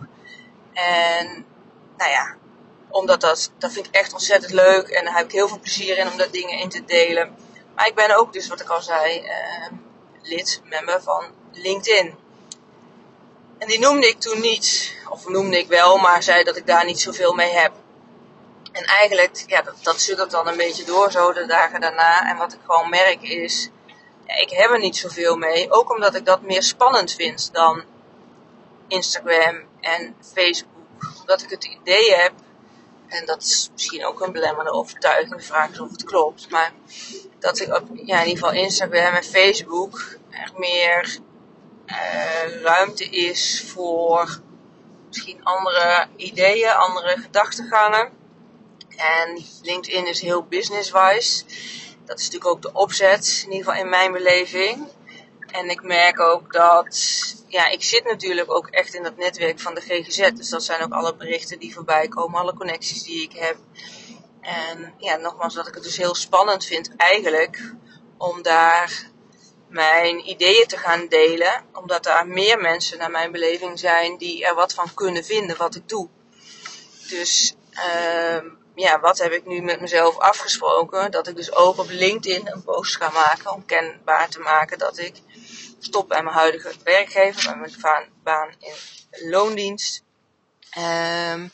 En 0.72 1.44
nou 1.96 2.10
ja, 2.10 2.36
omdat 2.88 3.20
dat, 3.20 3.52
dat 3.58 3.72
vind 3.72 3.86
ik 3.86 3.94
echt 3.94 4.12
ontzettend 4.12 4.52
leuk 4.52 4.88
en 4.88 5.04
daar 5.04 5.16
heb 5.16 5.24
ik 5.24 5.32
heel 5.32 5.48
veel 5.48 5.60
plezier 5.60 5.98
in 5.98 6.10
om 6.10 6.16
daar 6.16 6.30
dingen 6.30 6.58
in 6.58 6.68
te 6.68 6.84
delen. 6.84 7.36
Maar 7.74 7.86
ik 7.86 7.94
ben 7.94 8.16
ook 8.16 8.32
dus, 8.32 8.48
wat 8.48 8.60
ik 8.60 8.68
al 8.68 8.82
zei, 8.82 9.20
uh, 9.20 9.78
lid, 10.22 10.60
member 10.64 11.02
van 11.02 11.24
LinkedIn. 11.52 12.14
En 13.58 13.68
die 13.68 13.78
noemde 13.78 14.08
ik 14.08 14.20
toen 14.20 14.40
niet, 14.40 14.96
of 15.08 15.28
noemde 15.28 15.58
ik 15.58 15.68
wel, 15.68 15.96
maar 15.96 16.22
zei 16.22 16.44
dat 16.44 16.56
ik 16.56 16.66
daar 16.66 16.84
niet 16.84 17.00
zoveel 17.00 17.34
mee 17.34 17.52
heb. 17.52 17.72
En 18.72 18.84
eigenlijk, 18.84 19.44
ja, 19.46 19.62
dat, 19.62 19.74
dat 19.82 20.00
suddert 20.00 20.30
dan 20.30 20.48
een 20.48 20.56
beetje 20.56 20.84
door 20.84 21.10
zo 21.10 21.32
de 21.32 21.46
dagen 21.46 21.80
daarna. 21.80 22.30
En 22.30 22.36
wat 22.36 22.52
ik 22.52 22.58
gewoon 22.66 22.90
merk 22.90 23.22
is, 23.22 23.70
ja, 24.26 24.34
ik 24.34 24.50
heb 24.50 24.70
er 24.70 24.78
niet 24.78 24.96
zoveel 24.96 25.36
mee. 25.36 25.72
Ook 25.72 25.92
omdat 25.92 26.14
ik 26.14 26.24
dat 26.24 26.42
meer 26.42 26.62
spannend 26.62 27.12
vind 27.12 27.52
dan 27.52 27.84
Instagram 28.88 29.62
en 29.80 30.16
Facebook. 30.32 30.74
Omdat 31.20 31.42
ik 31.42 31.50
het 31.50 31.64
idee 31.64 32.14
heb, 32.14 32.32
en 33.08 33.26
dat 33.26 33.42
is 33.42 33.70
misschien 33.72 34.06
ook 34.06 34.20
een 34.20 34.32
belemmerende 34.32 34.72
overtuiging, 34.72 35.36
de 35.36 35.42
vraag 35.42 35.70
is 35.70 35.80
of 35.80 35.90
het 35.90 36.04
klopt. 36.04 36.50
Maar 36.50 36.72
dat 37.38 37.60
ik 37.60 37.74
op 37.74 37.86
ja, 37.92 38.20
in 38.20 38.28
ieder 38.28 38.44
geval 38.44 38.62
Instagram 38.62 39.14
en 39.14 39.24
Facebook 39.24 40.16
echt 40.30 40.58
meer 40.58 41.18
uh, 41.86 42.62
ruimte 42.62 43.04
is 43.04 43.64
voor 43.66 44.40
misschien 45.06 45.44
andere 45.44 46.08
ideeën, 46.16 46.70
andere 46.70 47.16
gedachtegangen. 47.20 48.10
En 48.96 49.44
LinkedIn 49.62 50.06
is 50.06 50.20
heel 50.20 50.42
business-wise. 50.42 51.44
Dat 52.04 52.18
is 52.18 52.24
natuurlijk 52.24 52.50
ook 52.50 52.62
de 52.62 52.72
opzet, 52.72 53.42
in 53.46 53.52
ieder 53.52 53.66
geval 53.66 53.82
in 53.84 53.88
mijn 53.88 54.12
beleving. 54.12 54.88
En 55.46 55.70
ik 55.70 55.82
merk 55.82 56.20
ook 56.20 56.52
dat, 56.52 56.96
ja, 57.46 57.68
ik 57.68 57.82
zit 57.82 58.04
natuurlijk 58.04 58.52
ook 58.52 58.66
echt 58.66 58.94
in 58.94 59.02
dat 59.02 59.16
netwerk 59.16 59.60
van 59.60 59.74
de 59.74 59.80
GGZ. 59.80 60.30
Dus 60.30 60.48
dat 60.48 60.64
zijn 60.64 60.82
ook 60.82 60.92
alle 60.92 61.14
berichten 61.14 61.58
die 61.58 61.74
voorbij 61.74 62.08
komen, 62.08 62.40
alle 62.40 62.54
connecties 62.54 63.02
die 63.02 63.22
ik 63.22 63.32
heb. 63.32 63.56
En 64.40 64.94
ja, 64.98 65.16
nogmaals, 65.16 65.54
dat 65.54 65.68
ik 65.68 65.74
het 65.74 65.82
dus 65.82 65.96
heel 65.96 66.14
spannend 66.14 66.64
vind 66.64 66.96
eigenlijk 66.96 67.74
om 68.18 68.42
daar 68.42 69.10
mijn 69.68 70.28
ideeën 70.28 70.66
te 70.66 70.76
gaan 70.76 71.06
delen, 71.08 71.64
omdat 71.72 72.02
daar 72.02 72.26
meer 72.26 72.58
mensen 72.58 72.98
naar 72.98 73.10
mijn 73.10 73.32
beleving 73.32 73.78
zijn 73.78 74.16
die 74.16 74.44
er 74.44 74.54
wat 74.54 74.74
van 74.74 74.94
kunnen 74.94 75.24
vinden 75.24 75.56
wat 75.56 75.74
ik 75.74 75.88
doe. 75.88 76.08
Dus 77.08 77.54
uh, 77.72 78.38
ja, 78.74 79.00
wat 79.00 79.18
heb 79.18 79.32
ik 79.32 79.46
nu 79.46 79.60
met 79.60 79.80
mezelf 79.80 80.18
afgesproken? 80.18 81.10
Dat 81.10 81.26
ik 81.26 81.36
dus 81.36 81.52
ook 81.52 81.78
op 81.78 81.88
LinkedIn 81.88 82.48
een 82.48 82.64
post 82.64 82.96
ga 82.96 83.10
maken 83.10 83.52
om 83.52 83.64
kenbaar 83.64 84.28
te 84.28 84.38
maken 84.38 84.78
dat 84.78 84.98
ik 84.98 85.14
stop 85.78 86.08
bij 86.08 86.22
mijn 86.22 86.36
huidige 86.36 86.72
werkgever, 86.84 87.44
bij 87.44 87.56
mijn 87.56 88.10
baan 88.22 88.54
in 88.58 88.74
loondienst. 89.30 90.02
Um, 90.78 91.52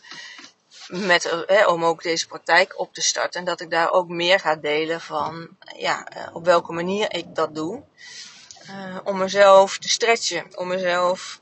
met, 0.93 1.45
eh, 1.47 1.69
om 1.69 1.85
ook 1.85 2.03
deze 2.03 2.27
praktijk 2.27 2.79
op 2.79 2.95
te 2.95 3.03
starten. 3.03 3.41
En 3.41 3.47
dat 3.47 3.61
ik 3.61 3.71
daar 3.71 3.91
ook 3.91 4.09
meer 4.09 4.41
ga 4.41 4.57
delen 4.57 5.01
van 5.01 5.49
ja, 5.77 6.07
eh, 6.07 6.37
op 6.37 6.45
welke 6.45 6.73
manier 6.73 7.15
ik 7.15 7.35
dat 7.35 7.55
doe. 7.55 7.83
Uh, 8.71 8.97
om 9.05 9.19
mezelf 9.19 9.79
te 9.79 9.89
stretchen, 9.89 10.47
om 10.55 10.69
mezelf 10.69 11.41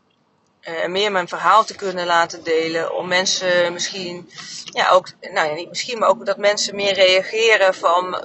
meer 0.87 1.13
mijn 1.13 1.29
verhaal 1.29 1.65
te 1.65 1.75
kunnen 1.75 2.07
laten 2.07 2.43
delen. 2.45 2.95
Om 2.95 3.09
mensen 3.09 3.73
misschien, 3.73 4.31
ja 4.65 4.91
ook, 4.91 5.09
nou 5.21 5.49
ja, 5.49 5.55
niet 5.55 5.69
misschien, 5.69 5.99
maar 5.99 6.09
ook 6.09 6.27
dat 6.27 6.37
mensen 6.37 6.75
meer 6.75 6.95
reageren 6.95 7.75
van 7.75 8.25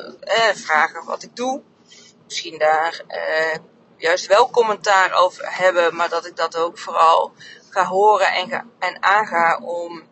vragen 0.54 1.06
wat 1.06 1.24
ik 1.24 1.36
doe. 1.36 1.62
Misschien 2.26 2.58
daar 2.58 3.02
juist 3.98 4.28
wel 4.28 4.50
commentaar 4.50 5.14
over 5.14 5.58
hebben, 5.58 5.96
maar 5.96 6.10
dat 6.10 6.26
ik 6.26 6.36
dat 6.36 6.58
ook 6.58 6.78
vooral 6.78 7.34
ga 7.70 7.86
horen 7.86 8.34
en, 8.34 8.50
ga, 8.50 8.66
en 8.80 9.04
aanga 9.04 9.60
om 9.64 10.04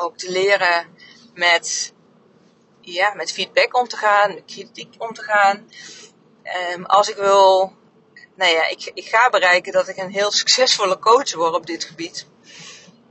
ook 0.00 0.16
te 0.16 0.30
leren 0.30 0.86
met, 1.34 1.92
ja, 2.80 3.14
met 3.14 3.32
feedback 3.32 3.76
om 3.76 3.88
te 3.88 3.96
gaan, 3.96 4.44
kritiek 4.44 4.94
om 4.98 5.12
te 5.12 5.22
gaan. 5.22 5.70
Um, 6.74 6.84
als 6.84 7.08
ik 7.08 7.16
wil, 7.16 7.72
nou 8.34 8.52
ja, 8.52 8.68
ik, 8.68 8.90
ik 8.94 9.06
ga 9.06 9.30
bereiken 9.30 9.72
dat 9.72 9.88
ik 9.88 9.96
een 9.96 10.12
heel 10.12 10.30
succesvolle 10.30 10.98
coach 10.98 11.34
word 11.34 11.54
op 11.54 11.66
dit 11.66 11.84
gebied. 11.84 12.26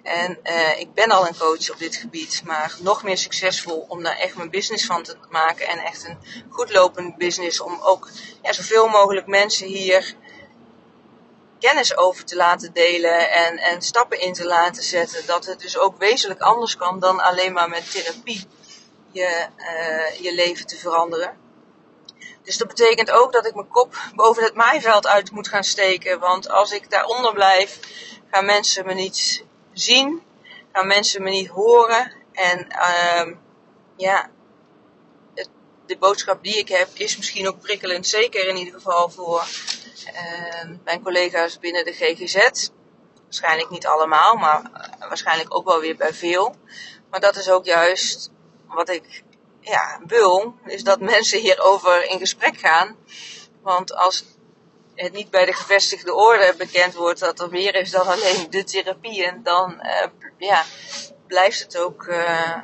En 0.03 0.39
uh, 0.43 0.79
ik 0.79 0.93
ben 0.93 1.11
al 1.11 1.27
een 1.27 1.37
coach 1.37 1.71
op 1.71 1.79
dit 1.79 1.95
gebied, 1.95 2.41
maar 2.45 2.77
nog 2.79 3.03
meer 3.03 3.17
succesvol 3.17 3.85
om 3.87 4.03
daar 4.03 4.17
echt 4.17 4.35
mijn 4.35 4.49
business 4.49 4.85
van 4.85 5.03
te 5.03 5.17
maken. 5.29 5.67
En 5.67 5.77
echt 5.77 6.03
een 6.03 6.17
goed 6.49 6.71
lopend 6.71 7.17
business 7.17 7.59
om 7.59 7.79
ook 7.81 8.09
ja, 8.41 8.53
zoveel 8.53 8.87
mogelijk 8.87 9.27
mensen 9.27 9.67
hier 9.67 10.15
kennis 11.59 11.97
over 11.97 12.25
te 12.25 12.35
laten 12.35 12.73
delen 12.73 13.31
en, 13.31 13.57
en 13.57 13.81
stappen 13.81 14.19
in 14.19 14.33
te 14.33 14.45
laten 14.45 14.83
zetten. 14.83 15.25
Dat 15.25 15.45
het 15.45 15.59
dus 15.59 15.77
ook 15.77 15.97
wezenlijk 15.97 16.41
anders 16.41 16.77
kan 16.77 16.99
dan 16.99 17.19
alleen 17.19 17.53
maar 17.53 17.69
met 17.69 17.91
therapie 17.91 18.47
je, 19.11 19.47
uh, 19.57 20.19
je 20.21 20.33
leven 20.33 20.67
te 20.67 20.77
veranderen. 20.77 21.37
Dus 22.43 22.57
dat 22.57 22.67
betekent 22.67 23.11
ook 23.11 23.33
dat 23.33 23.45
ik 23.45 23.55
mijn 23.55 23.67
kop 23.67 23.95
boven 24.15 24.43
het 24.43 24.55
maaiveld 24.55 25.07
uit 25.07 25.31
moet 25.31 25.47
gaan 25.47 25.63
steken. 25.63 26.19
Want 26.19 26.49
als 26.49 26.71
ik 26.71 26.89
daaronder 26.89 27.33
blijf, 27.33 27.79
gaan 28.31 28.45
mensen 28.45 28.85
me 28.85 28.93
niet 28.93 29.45
zien, 29.73 30.23
gaan 30.71 30.87
mensen 30.87 31.23
me 31.23 31.29
niet 31.29 31.47
horen. 31.47 32.13
En 32.33 32.67
uh, 32.69 33.35
ja, 33.95 34.29
de 35.85 35.97
boodschap 35.97 36.43
die 36.43 36.57
ik 36.57 36.69
heb 36.69 36.87
is 36.93 37.17
misschien 37.17 37.47
ook 37.47 37.59
prikkelend, 37.59 38.07
zeker 38.07 38.47
in 38.47 38.57
ieder 38.57 38.73
geval 38.73 39.09
voor 39.09 39.43
mijn 40.83 41.03
collega's 41.03 41.59
binnen 41.59 41.85
de 41.85 41.93
GGZ. 41.93 42.69
Waarschijnlijk 43.23 43.69
niet 43.69 43.87
allemaal, 43.87 44.35
maar 44.35 44.61
uh, 44.61 45.07
waarschijnlijk 45.07 45.55
ook 45.55 45.65
wel 45.65 45.79
weer 45.79 45.95
bij 45.95 46.13
veel. 46.13 46.55
Maar 47.09 47.19
dat 47.19 47.35
is 47.35 47.49
ook 47.49 47.65
juist 47.65 48.31
wat 48.67 48.89
ik 48.89 49.23
ja, 49.59 49.99
wil, 50.05 50.55
is 50.65 50.83
dat 50.83 50.99
mensen 51.15 51.39
hierover 51.39 52.09
in 52.09 52.19
gesprek 52.19 52.57
gaan. 52.57 52.95
Want 53.61 53.95
als 53.95 54.23
het 54.95 55.13
niet 55.13 55.29
bij 55.29 55.45
de 55.45 55.53
gevestigde 55.53 56.13
orde 56.13 56.53
bekend 56.57 56.93
wordt 56.93 57.19
dat 57.19 57.39
er 57.39 57.49
meer 57.49 57.75
is 57.75 57.91
dan 57.91 58.07
alleen 58.07 58.49
de 58.49 58.63
therapieën, 58.63 59.43
dan 59.43 59.79
uh, 59.83 60.05
ja, 60.37 60.63
blijft 61.27 61.59
het 61.59 61.77
ook 61.77 62.03
uh, 62.03 62.57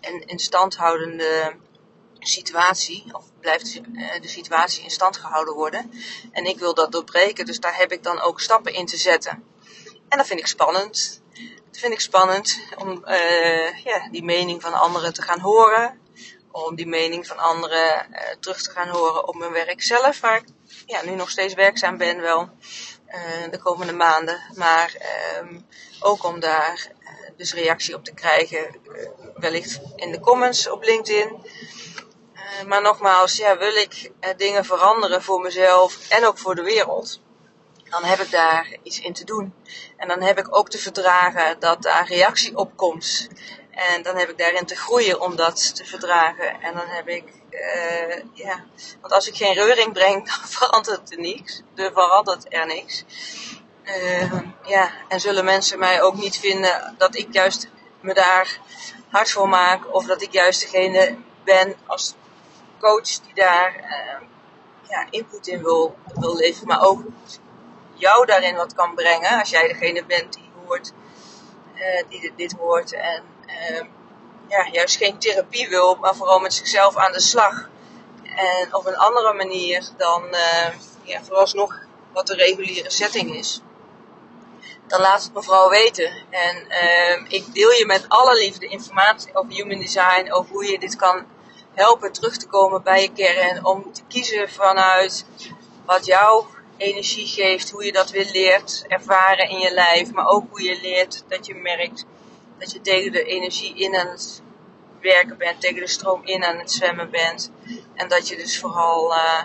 een 0.00 0.26
in 0.26 0.38
stand 0.38 0.76
houdende 0.76 1.56
situatie, 2.28 3.04
of 3.12 3.24
blijft 3.40 3.80
eh, 3.94 4.20
de 4.20 4.28
situatie 4.28 4.82
in 4.82 4.90
stand 4.90 5.16
gehouden 5.16 5.54
worden. 5.54 5.92
En 6.32 6.44
ik 6.44 6.58
wil 6.58 6.74
dat 6.74 6.92
doorbreken, 6.92 7.46
dus 7.46 7.60
daar 7.60 7.76
heb 7.76 7.92
ik 7.92 8.02
dan 8.02 8.20
ook 8.20 8.40
stappen 8.40 8.72
in 8.72 8.86
te 8.86 8.96
zetten. 8.96 9.44
En 10.08 10.18
dat 10.18 10.26
vind 10.26 10.40
ik 10.40 10.46
spannend. 10.46 11.22
Dat 11.70 11.78
vind 11.80 11.92
ik 11.92 12.00
spannend 12.00 12.60
om 12.78 13.04
uh, 13.06 13.84
ja, 13.84 14.08
die 14.10 14.24
mening 14.24 14.62
van 14.62 14.72
anderen 14.72 15.12
te 15.12 15.22
gaan 15.22 15.40
horen. 15.40 16.00
Om 16.50 16.74
die 16.74 16.86
mening 16.86 17.26
van 17.26 17.38
anderen 17.38 18.06
uh, 18.10 18.18
terug 18.40 18.62
te 18.62 18.70
gaan 18.70 18.88
horen 18.88 19.28
op 19.28 19.34
mijn 19.34 19.52
werk 19.52 19.82
zelf, 19.82 20.20
waar 20.20 20.36
ik 20.36 20.44
ja, 20.86 21.04
nu 21.04 21.14
nog 21.14 21.30
steeds 21.30 21.54
werkzaam 21.54 21.96
ben 21.96 22.20
wel 22.20 22.50
de 23.50 23.58
komende 23.58 23.92
maanden. 23.92 24.40
Maar 24.54 24.94
uh, 25.42 25.58
ook 26.00 26.24
om 26.24 26.40
daar 26.40 26.90
dus 27.36 27.54
reactie 27.54 27.94
op 27.94 28.04
te 28.04 28.14
krijgen, 28.14 28.76
wellicht 29.34 29.80
in 29.96 30.12
de 30.12 30.20
comments 30.20 30.68
op 30.68 30.82
LinkedIn. 30.82 31.36
Eh, 32.46 32.66
maar 32.66 32.82
nogmaals, 32.82 33.36
ja, 33.36 33.56
wil 33.58 33.74
ik 33.74 34.10
uh, 34.20 34.30
dingen 34.36 34.64
veranderen 34.64 35.22
voor 35.22 35.40
mezelf 35.40 36.08
en 36.08 36.26
ook 36.26 36.38
voor 36.38 36.54
de 36.54 36.62
wereld, 36.62 37.20
dan 37.90 38.04
heb 38.04 38.20
ik 38.20 38.30
daar 38.30 38.76
iets 38.82 39.00
in 39.00 39.12
te 39.12 39.24
doen. 39.24 39.54
En 39.96 40.08
dan 40.08 40.22
heb 40.22 40.38
ik 40.38 40.56
ook 40.56 40.68
te 40.70 40.78
verdragen 40.78 41.60
dat 41.60 41.82
daar 41.82 42.08
reactie 42.08 42.56
op 42.56 42.76
komt. 42.76 43.28
En 43.70 44.02
dan 44.02 44.16
heb 44.16 44.30
ik 44.30 44.38
daarin 44.38 44.66
te 44.66 44.76
groeien 44.76 45.20
om 45.20 45.36
dat 45.36 45.74
te 45.74 45.84
verdragen. 45.84 46.60
En 46.60 46.74
dan 46.74 46.86
heb 46.86 47.08
ik, 47.08 47.24
uh, 47.50 48.16
ja, 48.32 48.64
want 49.00 49.12
als 49.12 49.28
ik 49.28 49.36
geen 49.36 49.54
reuring 49.54 49.92
breng, 49.92 50.26
dan 50.30 50.48
verandert 50.48 51.12
er 51.12 51.20
niks. 51.20 51.62
Er 51.74 51.92
verandert 51.92 52.54
er 52.54 52.66
niks. 52.66 53.04
ja, 54.62 54.90
en 55.08 55.20
zullen 55.20 55.44
mensen 55.44 55.78
mij 55.78 56.02
ook 56.02 56.14
niet 56.14 56.36
vinden 56.36 56.94
dat 56.98 57.16
ik 57.16 57.26
juist 57.30 57.68
me 58.00 58.14
daar 58.14 58.58
hard 59.08 59.30
voor 59.30 59.48
maak. 59.48 59.94
Of 59.94 60.06
dat 60.06 60.22
ik 60.22 60.32
juist 60.32 60.60
degene 60.60 61.16
ben 61.44 61.74
als 61.86 62.14
coach 62.80 63.20
die 63.20 63.34
daar 63.34 63.76
uh, 63.76 64.26
ja, 64.88 65.06
input 65.10 65.46
in 65.46 65.62
wil, 65.62 65.96
wil 66.14 66.36
leveren, 66.36 66.68
maar 66.68 66.82
ook 66.82 67.02
jou 67.94 68.26
daarin 68.26 68.56
wat 68.56 68.74
kan 68.74 68.94
brengen. 68.94 69.38
Als 69.38 69.50
jij 69.50 69.68
degene 69.68 70.04
bent 70.04 70.32
die 70.32 70.50
hoort, 70.64 70.92
uh, 71.74 72.02
die 72.08 72.32
dit, 72.36 72.52
hoort 72.52 72.92
en 72.92 73.22
uh, 73.46 73.84
ja, 74.48 74.68
juist 74.72 74.96
geen 74.96 75.18
therapie 75.18 75.68
wil, 75.68 75.94
maar 75.94 76.14
vooral 76.14 76.38
met 76.38 76.54
zichzelf 76.54 76.96
aan 76.96 77.12
de 77.12 77.20
slag. 77.20 77.68
En 78.36 78.74
op 78.74 78.86
een 78.86 78.96
andere 78.96 79.32
manier 79.32 79.88
dan 79.96 80.24
uh, 80.30 80.68
ja, 81.02 81.22
vooralsnog 81.22 81.78
wat 82.12 82.26
de 82.26 82.34
reguliere 82.34 82.90
setting 82.90 83.34
is. 83.34 83.60
Dan 84.86 85.00
laat 85.00 85.22
het 85.22 85.34
me 85.34 85.42
vooral 85.42 85.70
weten. 85.70 86.12
En 86.30 86.66
ik 87.28 87.54
deel 87.54 87.70
je 87.70 87.86
met 87.86 88.08
alle 88.08 88.34
liefde 88.34 88.66
informatie 88.66 89.34
over 89.34 89.52
human 89.52 89.78
design, 89.78 90.32
over 90.32 90.52
hoe 90.52 90.70
je 90.70 90.78
dit 90.78 90.96
kan 90.96 91.26
helpen 91.76 92.12
terug 92.12 92.36
te 92.36 92.46
komen 92.46 92.82
bij 92.82 93.02
je 93.02 93.12
kern. 93.12 93.64
Om 93.64 93.92
te 93.92 94.02
kiezen 94.08 94.50
vanuit 94.50 95.26
wat 95.84 96.06
jouw 96.06 96.46
energie 96.76 97.26
geeft, 97.26 97.70
hoe 97.70 97.84
je 97.84 97.92
dat 97.92 98.10
weer 98.10 98.30
leert 98.32 98.84
ervaren 98.88 99.48
in 99.48 99.58
je 99.58 99.72
lijf. 99.72 100.12
Maar 100.12 100.26
ook 100.26 100.44
hoe 100.50 100.62
je 100.62 100.78
leert 100.80 101.24
dat 101.28 101.46
je 101.46 101.54
merkt 101.54 102.04
dat 102.58 102.72
je 102.72 102.80
tegen 102.80 103.12
de 103.12 103.22
energie 103.24 103.74
in 103.74 103.96
aan 103.96 104.06
het 104.06 104.42
werken 105.00 105.38
bent, 105.38 105.60
tegen 105.60 105.80
de 105.80 105.88
stroom 105.88 106.20
in 106.24 106.44
aan 106.44 106.58
het 106.58 106.72
zwemmen 106.72 107.10
bent. 107.10 107.50
En 107.94 108.08
dat 108.08 108.28
je 108.28 108.36
dus 108.36 108.58
vooral 108.60 109.12
uh, 109.12 109.42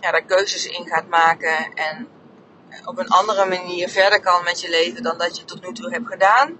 ja, 0.00 0.10
daar 0.10 0.24
keuzes 0.24 0.66
in 0.66 0.86
gaat 0.86 1.08
maken 1.08 1.74
en 1.74 2.08
op 2.84 2.98
een 2.98 3.08
andere 3.08 3.46
manier 3.46 3.88
verder 3.88 4.20
kan 4.20 4.44
met 4.44 4.60
je 4.60 4.70
leven 4.70 5.02
dan 5.02 5.18
dat 5.18 5.36
je 5.36 5.44
tot 5.44 5.66
nu 5.66 5.72
toe 5.72 5.90
hebt 5.90 6.06
gedaan. 6.06 6.58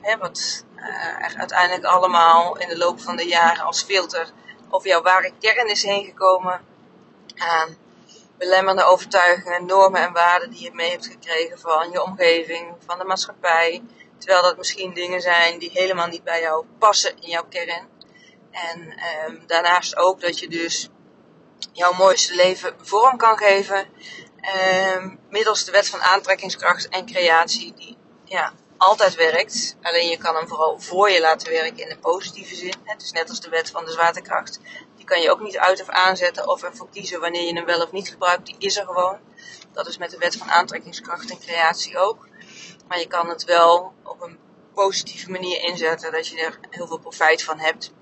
Hè, 0.00 0.16
wat 0.16 0.64
uh, 0.82 1.38
uiteindelijk 1.38 1.84
allemaal 1.84 2.58
in 2.58 2.68
de 2.68 2.78
loop 2.78 3.00
van 3.00 3.16
de 3.16 3.26
jaren 3.26 3.64
als 3.64 3.82
filter 3.82 4.30
over 4.70 4.88
jouw 4.88 5.02
ware 5.02 5.32
kern 5.40 5.68
is 5.68 5.82
heen 5.82 6.04
gekomen. 6.04 6.60
Aan 7.36 7.76
belemmerende 8.38 8.84
overtuigingen, 8.84 9.66
normen 9.66 10.00
en 10.00 10.12
waarden 10.12 10.50
die 10.50 10.62
je 10.62 10.72
mee 10.72 10.90
hebt 10.90 11.06
gekregen 11.06 11.58
van 11.58 11.90
je 11.90 12.02
omgeving, 12.02 12.74
van 12.86 12.98
de 12.98 13.04
maatschappij. 13.04 13.82
Terwijl 14.18 14.42
dat 14.42 14.56
misschien 14.56 14.94
dingen 14.94 15.20
zijn 15.20 15.58
die 15.58 15.70
helemaal 15.70 16.06
niet 16.06 16.24
bij 16.24 16.40
jou 16.40 16.64
passen 16.78 17.16
in 17.20 17.28
jouw 17.28 17.46
kern. 17.48 17.88
En 18.50 18.94
um, 19.26 19.42
daarnaast 19.46 19.96
ook 19.96 20.20
dat 20.20 20.38
je 20.38 20.48
dus 20.48 20.88
jouw 21.72 21.92
mooiste 21.92 22.34
leven 22.34 22.74
vorm 22.80 23.16
kan 23.16 23.36
geven. 23.36 23.86
Um, 24.96 25.18
middels 25.30 25.64
de 25.64 25.72
wet 25.72 25.88
van 25.88 26.00
aantrekkingskracht 26.00 26.88
en 26.88 27.06
creatie, 27.06 27.74
die 27.74 27.96
ja, 28.24 28.52
altijd 28.82 29.14
werkt. 29.14 29.76
Alleen 29.82 30.08
je 30.08 30.16
kan 30.16 30.34
hem 30.34 30.48
vooral 30.48 30.80
voor 30.80 31.10
je 31.10 31.20
laten 31.20 31.52
werken 31.52 31.82
in 31.82 31.88
de 31.88 31.98
positieve 31.98 32.54
zin. 32.54 32.74
Het 32.84 33.02
is 33.02 33.12
net 33.12 33.28
als 33.28 33.40
de 33.40 33.48
wet 33.48 33.70
van 33.70 33.84
de 33.84 33.90
zwaartekracht. 33.90 34.60
Die 34.96 35.04
kan 35.04 35.20
je 35.20 35.30
ook 35.30 35.40
niet 35.40 35.58
uit 35.58 35.80
of 35.80 35.88
aanzetten 35.88 36.48
of 36.48 36.62
ervoor 36.62 36.88
kiezen 36.90 37.20
wanneer 37.20 37.42
je 37.42 37.54
hem 37.54 37.64
wel 37.64 37.82
of 37.82 37.92
niet 37.92 38.08
gebruikt. 38.08 38.46
Die 38.46 38.56
is 38.58 38.76
er 38.76 38.84
gewoon. 38.84 39.18
Dat 39.72 39.86
is 39.86 39.98
met 39.98 40.10
de 40.10 40.18
wet 40.18 40.36
van 40.36 40.50
aantrekkingskracht 40.50 41.30
en 41.30 41.40
creatie 41.40 41.98
ook. 41.98 42.28
Maar 42.88 42.98
je 42.98 43.06
kan 43.06 43.28
het 43.28 43.44
wel 43.44 43.92
op 44.04 44.22
een 44.22 44.38
positieve 44.74 45.30
manier 45.30 45.62
inzetten, 45.62 46.12
dat 46.12 46.26
je 46.26 46.40
er 46.40 46.58
heel 46.70 46.86
veel 46.86 46.98
profijt 46.98 47.42
van 47.42 47.58
hebt. 47.58 47.92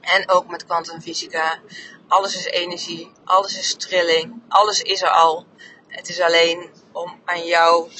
En 0.00 0.30
ook 0.30 0.46
met 0.48 0.64
kwantumfysica. 0.64 1.60
Alles 2.08 2.36
is 2.36 2.44
energie, 2.44 3.12
alles 3.24 3.58
is 3.58 3.74
trilling, 3.74 4.42
alles 4.48 4.82
is 4.82 5.02
er 5.02 5.10
al. 5.10 5.46
Het 5.88 6.08
is 6.08 6.20
alleen 6.20 6.70
om 6.94 7.20
aan 7.24 7.44
jou, 7.44 7.90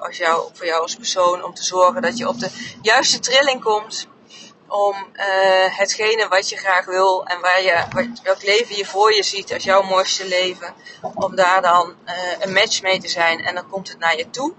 als 0.00 0.16
jou, 0.16 0.50
voor 0.52 0.66
jou 0.66 0.82
als 0.82 0.94
persoon, 0.94 1.44
om 1.44 1.54
te 1.54 1.64
zorgen 1.64 2.02
dat 2.02 2.18
je 2.18 2.28
op 2.28 2.38
de 2.38 2.50
juiste 2.82 3.18
trilling 3.18 3.62
komt. 3.62 4.08
om 4.68 4.96
uh, 5.12 5.78
hetgene 5.78 6.28
wat 6.28 6.48
je 6.48 6.56
graag 6.56 6.84
wil 6.84 7.26
en 7.26 7.40
waar 7.40 7.62
je, 7.62 7.84
welk 8.22 8.42
leven 8.42 8.76
je 8.76 8.86
voor 8.86 9.14
je 9.14 9.22
ziet 9.22 9.52
als 9.52 9.64
jouw 9.64 9.82
mooiste 9.82 10.28
leven, 10.28 10.74
om 11.14 11.36
daar 11.36 11.62
dan 11.62 11.94
uh, 12.06 12.12
een 12.38 12.52
match 12.52 12.82
mee 12.82 13.00
te 13.00 13.08
zijn 13.08 13.44
en 13.44 13.54
dan 13.54 13.68
komt 13.68 13.88
het 13.88 13.98
naar 13.98 14.16
je 14.16 14.30
toe. 14.30 14.54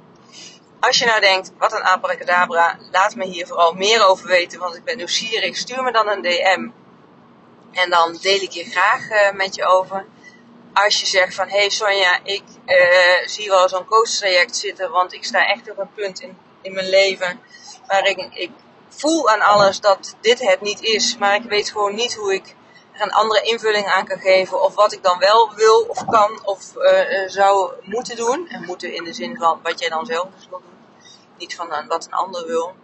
Als 0.80 0.98
je 0.98 1.06
nou 1.06 1.20
denkt, 1.20 1.52
wat 1.58 1.74
een 1.74 1.84
abracadabra, 1.84 2.78
laat 2.92 3.16
me 3.16 3.26
hier 3.26 3.48
vooral 3.48 3.74
meer 3.74 4.08
over 4.08 4.28
weten, 4.28 4.60
want 4.60 4.76
ik 4.76 4.84
ben 4.84 4.98
nieuwsgierig. 4.98 5.58
Stuur 5.58 5.84
me 5.84 5.92
dan 5.92 6.10
een 6.10 6.22
DM 6.22 6.70
en 7.72 7.90
dan 7.90 8.18
deel 8.22 8.42
ik 8.42 8.52
hier 8.52 8.66
graag 8.66 9.10
uh, 9.10 9.32
met 9.32 9.56
je 9.56 9.66
over. 9.66 10.06
Als 10.84 11.00
je 11.00 11.06
zegt 11.06 11.36
van, 11.36 11.50
hey 11.50 11.70
Sonja, 11.70 12.20
ik 12.24 12.44
zie 13.26 13.50
wel 13.50 13.70
zo'n 13.70 13.86
coach 13.86 14.10
traject 14.10 14.56
zitten, 14.56 14.92
want 14.92 15.14
ik 15.14 15.24
sta 15.24 15.48
echt 15.48 15.72
op 15.72 15.78
een 15.78 15.94
punt 15.94 16.20
in, 16.22 16.38
in 16.62 16.74
mijn 16.74 16.90
leven 16.90 17.40
waarin 17.88 18.32
ik, 18.34 18.52
voel 18.90 19.30
aan 19.30 19.42
alles 19.42 19.80
dat 19.80 20.16
dit 20.22 20.40
het 20.40 20.62
niet 20.62 20.82
is, 20.82 21.18
maar 21.18 21.36
ik 21.36 21.44
weet 21.44 21.72
gewoon 21.72 21.96
niet 21.96 22.16
hoe 22.16 22.34
ik 22.34 22.56
er 22.92 23.02
een 23.02 23.12
andere 23.12 23.42
invulling 23.42 23.86
aan 23.86 24.06
kan 24.06 24.20
geven. 24.20 24.62
Of 24.62 24.76
wat 24.76 24.94
ik 24.94 25.04
dan 25.04 25.20
wel 25.20 25.54
wil 25.56 25.82
of 25.82 26.06
kan 26.06 26.40
of 26.44 26.76
uh, 26.76 27.30
zou 27.30 27.72
moeten 27.84 28.16
doen. 28.16 28.48
En 28.50 28.66
moeten 28.66 28.94
in 28.94 29.04
de 29.04 29.14
zin 29.14 29.38
van 29.38 29.60
wat 29.64 29.80
jij 29.80 29.90
dan 29.90 30.06
zelf 30.06 30.28
dus 30.36 30.48
wil 30.50 30.60
doen. 30.60 30.78
Niet 31.38 31.56
van 31.56 31.88
wat 31.88 32.06
een 32.06 32.14
ander 32.14 32.46
wil. 32.46 32.76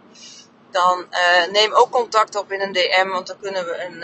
Dan 0.70 1.06
neem 1.50 1.72
ook 1.72 1.90
contact 1.90 2.36
op 2.36 2.52
in 2.52 2.60
een 2.60 2.72
DM, 2.72 3.08
want 3.08 3.26
dan 3.26 3.36
kunnen 3.40 3.64
we 3.64 3.84
een, 3.84 4.02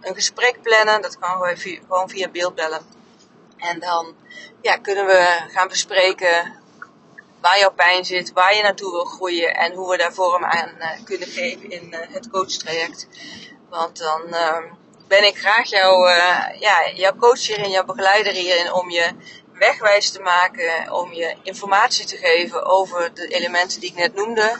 een 0.00 0.14
gesprek 0.14 0.62
plannen. 0.62 1.02
Dat 1.02 1.18
kan 1.18 1.30
gewoon 1.30 1.56
via, 1.56 1.80
gewoon 1.88 2.08
via 2.08 2.28
beeldbellen. 2.28 2.99
En 3.60 3.78
dan 3.78 4.14
ja, 4.62 4.76
kunnen 4.76 5.06
we 5.06 5.46
gaan 5.48 5.68
bespreken 5.68 6.58
waar 7.40 7.58
jouw 7.58 7.72
pijn 7.72 8.04
zit, 8.04 8.32
waar 8.32 8.56
je 8.56 8.62
naartoe 8.62 8.90
wil 8.90 9.04
groeien 9.04 9.54
en 9.54 9.74
hoe 9.74 9.90
we 9.90 9.96
daar 9.96 10.12
vorm 10.12 10.44
aan 10.44 10.74
uh, 10.78 10.90
kunnen 11.04 11.28
geven 11.28 11.70
in 11.70 11.86
uh, 11.90 11.98
het 12.08 12.30
coachtraject. 12.30 13.08
Want 13.68 13.98
dan 13.98 14.22
uh, 14.28 14.58
ben 15.08 15.26
ik 15.26 15.38
graag 15.38 15.68
jouw, 15.68 16.08
uh, 16.08 16.44
ja, 16.58 16.90
jouw 16.94 17.16
coach 17.16 17.46
hierin, 17.46 17.70
jouw 17.70 17.84
begeleider 17.84 18.32
hierin 18.32 18.72
om 18.72 18.90
je 18.90 19.10
wegwijs 19.52 20.10
te 20.10 20.20
maken, 20.20 20.92
om 20.92 21.12
je 21.12 21.36
informatie 21.42 22.06
te 22.06 22.16
geven 22.16 22.64
over 22.64 23.14
de 23.14 23.26
elementen 23.28 23.80
die 23.80 23.90
ik 23.90 23.96
net 23.96 24.14
noemde. 24.14 24.58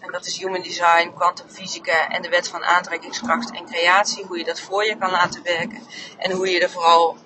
En 0.00 0.12
dat 0.12 0.26
is 0.26 0.38
human 0.38 0.62
design, 0.62 1.12
kwantumfysica 1.14 2.08
en 2.08 2.22
de 2.22 2.28
wet 2.28 2.48
van 2.48 2.64
aantrekkingskracht 2.64 3.50
en 3.50 3.66
creatie. 3.66 4.24
Hoe 4.24 4.38
je 4.38 4.44
dat 4.44 4.60
voor 4.60 4.84
je 4.84 4.98
kan 4.98 5.10
laten 5.10 5.42
werken. 5.42 5.82
En 6.18 6.30
hoe 6.30 6.50
je 6.50 6.60
er 6.60 6.70
vooral 6.70 7.16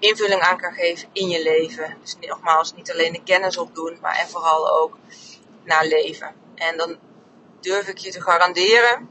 invulling 0.00 0.40
aan 0.40 0.58
kan 0.58 0.72
geven 0.72 1.08
in 1.12 1.28
je 1.28 1.42
leven. 1.42 1.96
Dus 2.00 2.16
nogmaals, 2.20 2.74
niet 2.74 2.92
alleen 2.92 3.12
de 3.12 3.22
kennis 3.22 3.56
opdoen, 3.56 3.98
maar 4.00 4.16
en 4.16 4.28
vooral 4.28 4.70
ook 4.80 4.96
naar 5.64 5.86
leven. 5.86 6.34
En 6.54 6.76
dan 6.76 6.98
durf 7.60 7.88
ik 7.88 7.98
je 7.98 8.10
te 8.10 8.20
garanderen 8.20 9.08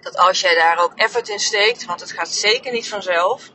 dat 0.00 0.16
als 0.16 0.40
jij 0.40 0.54
daar 0.54 0.78
ook 0.78 0.92
effort 0.94 1.28
in 1.28 1.38
steekt, 1.38 1.84
want 1.84 2.00
het 2.00 2.12
gaat 2.12 2.28
zeker 2.28 2.72
niet 2.72 2.88
vanzelf, 2.88 3.50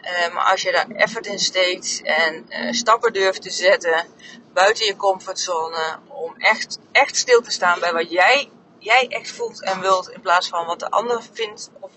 uh, 0.00 0.32
maar 0.32 0.50
als 0.50 0.62
je 0.62 0.72
daar 0.72 0.90
effort 0.90 1.26
in 1.26 1.38
steekt 1.38 2.00
en 2.02 2.46
uh, 2.48 2.72
stappen 2.72 3.12
durft 3.12 3.42
te 3.42 3.50
zetten 3.50 4.06
buiten 4.52 4.86
je 4.86 4.96
comfortzone, 4.96 5.98
om 6.08 6.34
echt, 6.38 6.78
echt 6.92 7.16
stil 7.16 7.40
te 7.40 7.50
staan 7.50 7.80
bij 7.80 7.92
wat 7.92 8.10
jij, 8.10 8.50
jij 8.78 9.08
echt 9.08 9.30
voelt 9.30 9.62
en 9.62 9.80
wilt, 9.80 10.10
in 10.10 10.20
plaats 10.20 10.48
van 10.48 10.66
wat 10.66 10.80
de 10.80 10.90
ander 10.90 11.22
vindt 11.32 11.70
of 11.80 11.90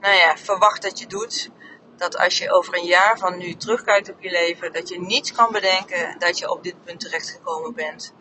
nou 0.00 0.14
ja, 0.14 0.36
verwacht 0.36 0.82
dat 0.82 0.98
je 0.98 1.06
doet, 1.06 1.50
dat 1.96 2.18
als 2.18 2.38
je 2.38 2.52
over 2.52 2.78
een 2.78 2.84
jaar 2.84 3.18
van 3.18 3.38
nu 3.38 3.54
terugkijkt 3.54 4.10
op 4.10 4.20
je 4.20 4.30
leven, 4.30 4.72
dat 4.72 4.88
je 4.88 5.00
niets 5.00 5.32
kan 5.32 5.52
bedenken 5.52 6.18
dat 6.18 6.38
je 6.38 6.50
op 6.50 6.62
dit 6.62 6.84
punt 6.84 7.00
terechtgekomen 7.00 7.74
bent. 7.74 8.12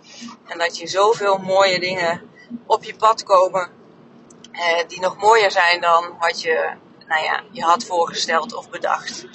En 0.45 0.57
dat 0.57 0.77
je 0.77 0.87
zoveel 0.87 1.37
mooie 1.37 1.79
dingen 1.79 2.29
op 2.65 2.83
je 2.83 2.95
pad 2.95 3.23
komen, 3.23 3.69
eh, 4.51 4.87
die 4.87 4.99
nog 4.99 5.17
mooier 5.17 5.51
zijn 5.51 5.81
dan 5.81 6.17
wat 6.19 6.41
je, 6.41 6.71
nou 7.07 7.23
ja, 7.23 7.43
je 7.51 7.63
had 7.63 7.85
voorgesteld 7.85 8.53
of 8.53 8.69
bedacht. 8.69 9.25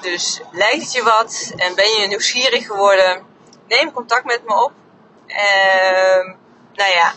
Dus 0.00 0.40
lijkt 0.52 0.82
het 0.82 0.92
je 0.92 1.02
wat 1.02 1.52
en 1.56 1.74
ben 1.74 1.90
je 1.90 2.06
nieuwsgierig 2.06 2.66
geworden, 2.66 3.26
neem 3.68 3.92
contact 3.92 4.24
met 4.24 4.44
me 4.44 4.64
op. 4.64 4.72
Eh, 5.26 6.34
nou 6.72 6.90
ja, 6.90 7.12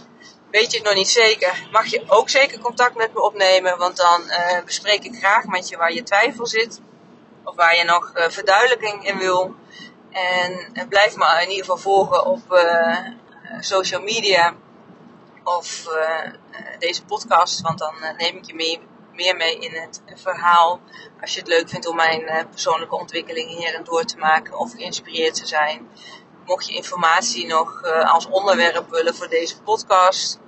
weet 0.51 0.71
je 0.71 0.77
het 0.77 0.85
nog 0.85 0.95
niet 0.95 1.09
zeker, 1.09 1.67
mag 1.71 1.85
je 1.85 2.03
ook 2.07 2.29
zeker 2.29 2.59
contact 2.59 2.95
met 2.95 3.13
me 3.13 3.21
opnemen. 3.21 3.77
Want 3.77 3.97
dan 3.97 4.21
uh, 4.21 4.63
bespreek 4.65 5.03
ik 5.03 5.15
graag 5.15 5.45
met 5.45 5.69
je 5.69 5.77
waar 5.77 5.93
je 5.93 6.03
twijfel 6.03 6.47
zit. 6.47 6.81
Of 7.43 7.55
waar 7.55 7.75
je 7.75 7.83
nog 7.83 8.11
uh, 8.15 8.29
verduidelijking 8.29 9.07
in 9.07 9.17
wil. 9.17 9.55
En 10.11 10.69
uh, 10.73 10.87
blijf 10.89 11.15
me 11.15 11.39
in 11.41 11.49
ieder 11.49 11.65
geval 11.65 11.77
volgen 11.77 12.25
op 12.25 12.41
social 13.59 14.01
media. 14.01 14.55
Of 15.43 15.87
deze 16.79 17.05
podcast. 17.05 17.61
Want 17.61 17.79
dan 17.79 17.95
neem 18.17 18.37
ik 18.37 18.45
je 18.45 18.55
mee, 18.55 18.79
meer 19.11 19.35
mee 19.35 19.59
in 19.59 19.73
het 19.73 20.01
verhaal. 20.15 20.79
Als 21.21 21.33
je 21.33 21.39
het 21.39 21.49
leuk 21.49 21.69
vindt 21.69 21.87
om 21.87 21.95
mijn 21.95 22.47
persoonlijke 22.49 22.95
ontwikkeling 22.95 23.49
hierin 23.49 23.83
door 23.83 24.05
te 24.05 24.17
maken. 24.17 24.57
Of 24.57 24.71
geïnspireerd 24.71 25.35
te 25.35 25.47
zijn 25.47 25.89
mocht 26.51 26.67
je 26.67 26.75
informatie 26.75 27.47
nog 27.47 27.81
uh, 27.85 28.13
als 28.13 28.27
onderwerp 28.27 28.89
willen 28.89 29.15
voor 29.15 29.27
deze 29.29 29.61
podcast. 29.61 30.39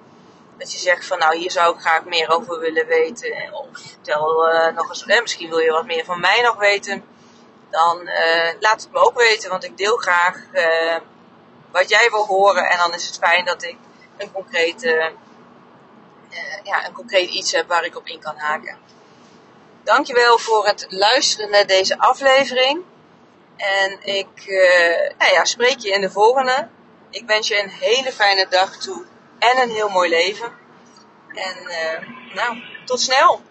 Dat 0.58 0.72
je 0.72 0.78
zegt 0.78 1.06
van 1.06 1.20
nou 1.20 1.38
hier 1.38 1.52
zou 1.52 1.76
ik 1.76 1.82
graag 1.82 2.06
meer 2.06 2.30
over 2.30 2.60
willen 2.60 2.88
weten. 2.88 3.54
Of 3.54 3.68
vertel 3.72 4.54
uh, 4.54 4.76
nog 4.76 4.90
eens, 4.90 5.06
eh, 5.06 5.22
misschien 5.22 5.50
wil 5.50 5.60
je 5.60 5.72
wat 5.72 5.86
meer 5.86 6.06
van 6.06 6.20
mij 6.20 6.42
nog 6.42 6.56
weten. 6.56 7.04
Dan 7.70 8.10
laat 8.60 8.82
het 8.82 8.92
me 8.92 9.00
ook 9.00 9.18
weten, 9.18 9.50
want 9.50 9.64
ik 9.64 9.78
deel 9.78 9.98
graag 9.98 10.38
wat 11.72 11.90
jij 11.90 12.10
wil 12.10 12.26
horen. 12.26 12.70
En 12.70 12.78
dan 12.78 12.94
is 12.94 13.08
het 13.08 13.18
fijn 13.18 13.46
dat 13.46 13.64
ik 13.64 13.78
een 14.18 14.32
concreet, 14.32 14.82
ja, 16.64 16.86
een 16.88 16.94
concreet 16.94 17.30
iets 17.30 17.52
heb 17.52 17.68
waar 17.68 17.86
ik 17.86 17.98
op 17.98 18.08
in 18.08 18.20
kan 18.20 18.38
haken. 18.38 18.78
Dankjewel 19.84 20.38
voor 20.38 20.66
het 20.66 20.86
luisteren 20.90 21.50
naar 21.50 21.68
deze 21.68 22.00
aflevering. 22.00 22.84
En 23.58 23.98
ik 24.02 24.46
uh, 24.46 25.18
nou 25.18 25.34
ja, 25.34 25.46
spreek 25.46 25.80
je 25.80 25.92
in 25.92 26.02
de 26.02 26.10
volgende. 26.10 26.68
Ik 27.10 27.24
wens 27.26 27.48
je 27.48 27.60
een 27.60 27.70
hele 27.70 28.12
fijne 28.12 28.48
dag 28.50 28.78
toe 28.78 29.06
en 29.40 29.62
een 29.62 29.70
heel 29.70 29.90
mooi 29.90 30.10
leven. 30.10 30.52
En 31.28 31.58
uh, 31.64 32.36
nou, 32.36 32.64
tot 32.86 33.00
snel! 33.00 33.42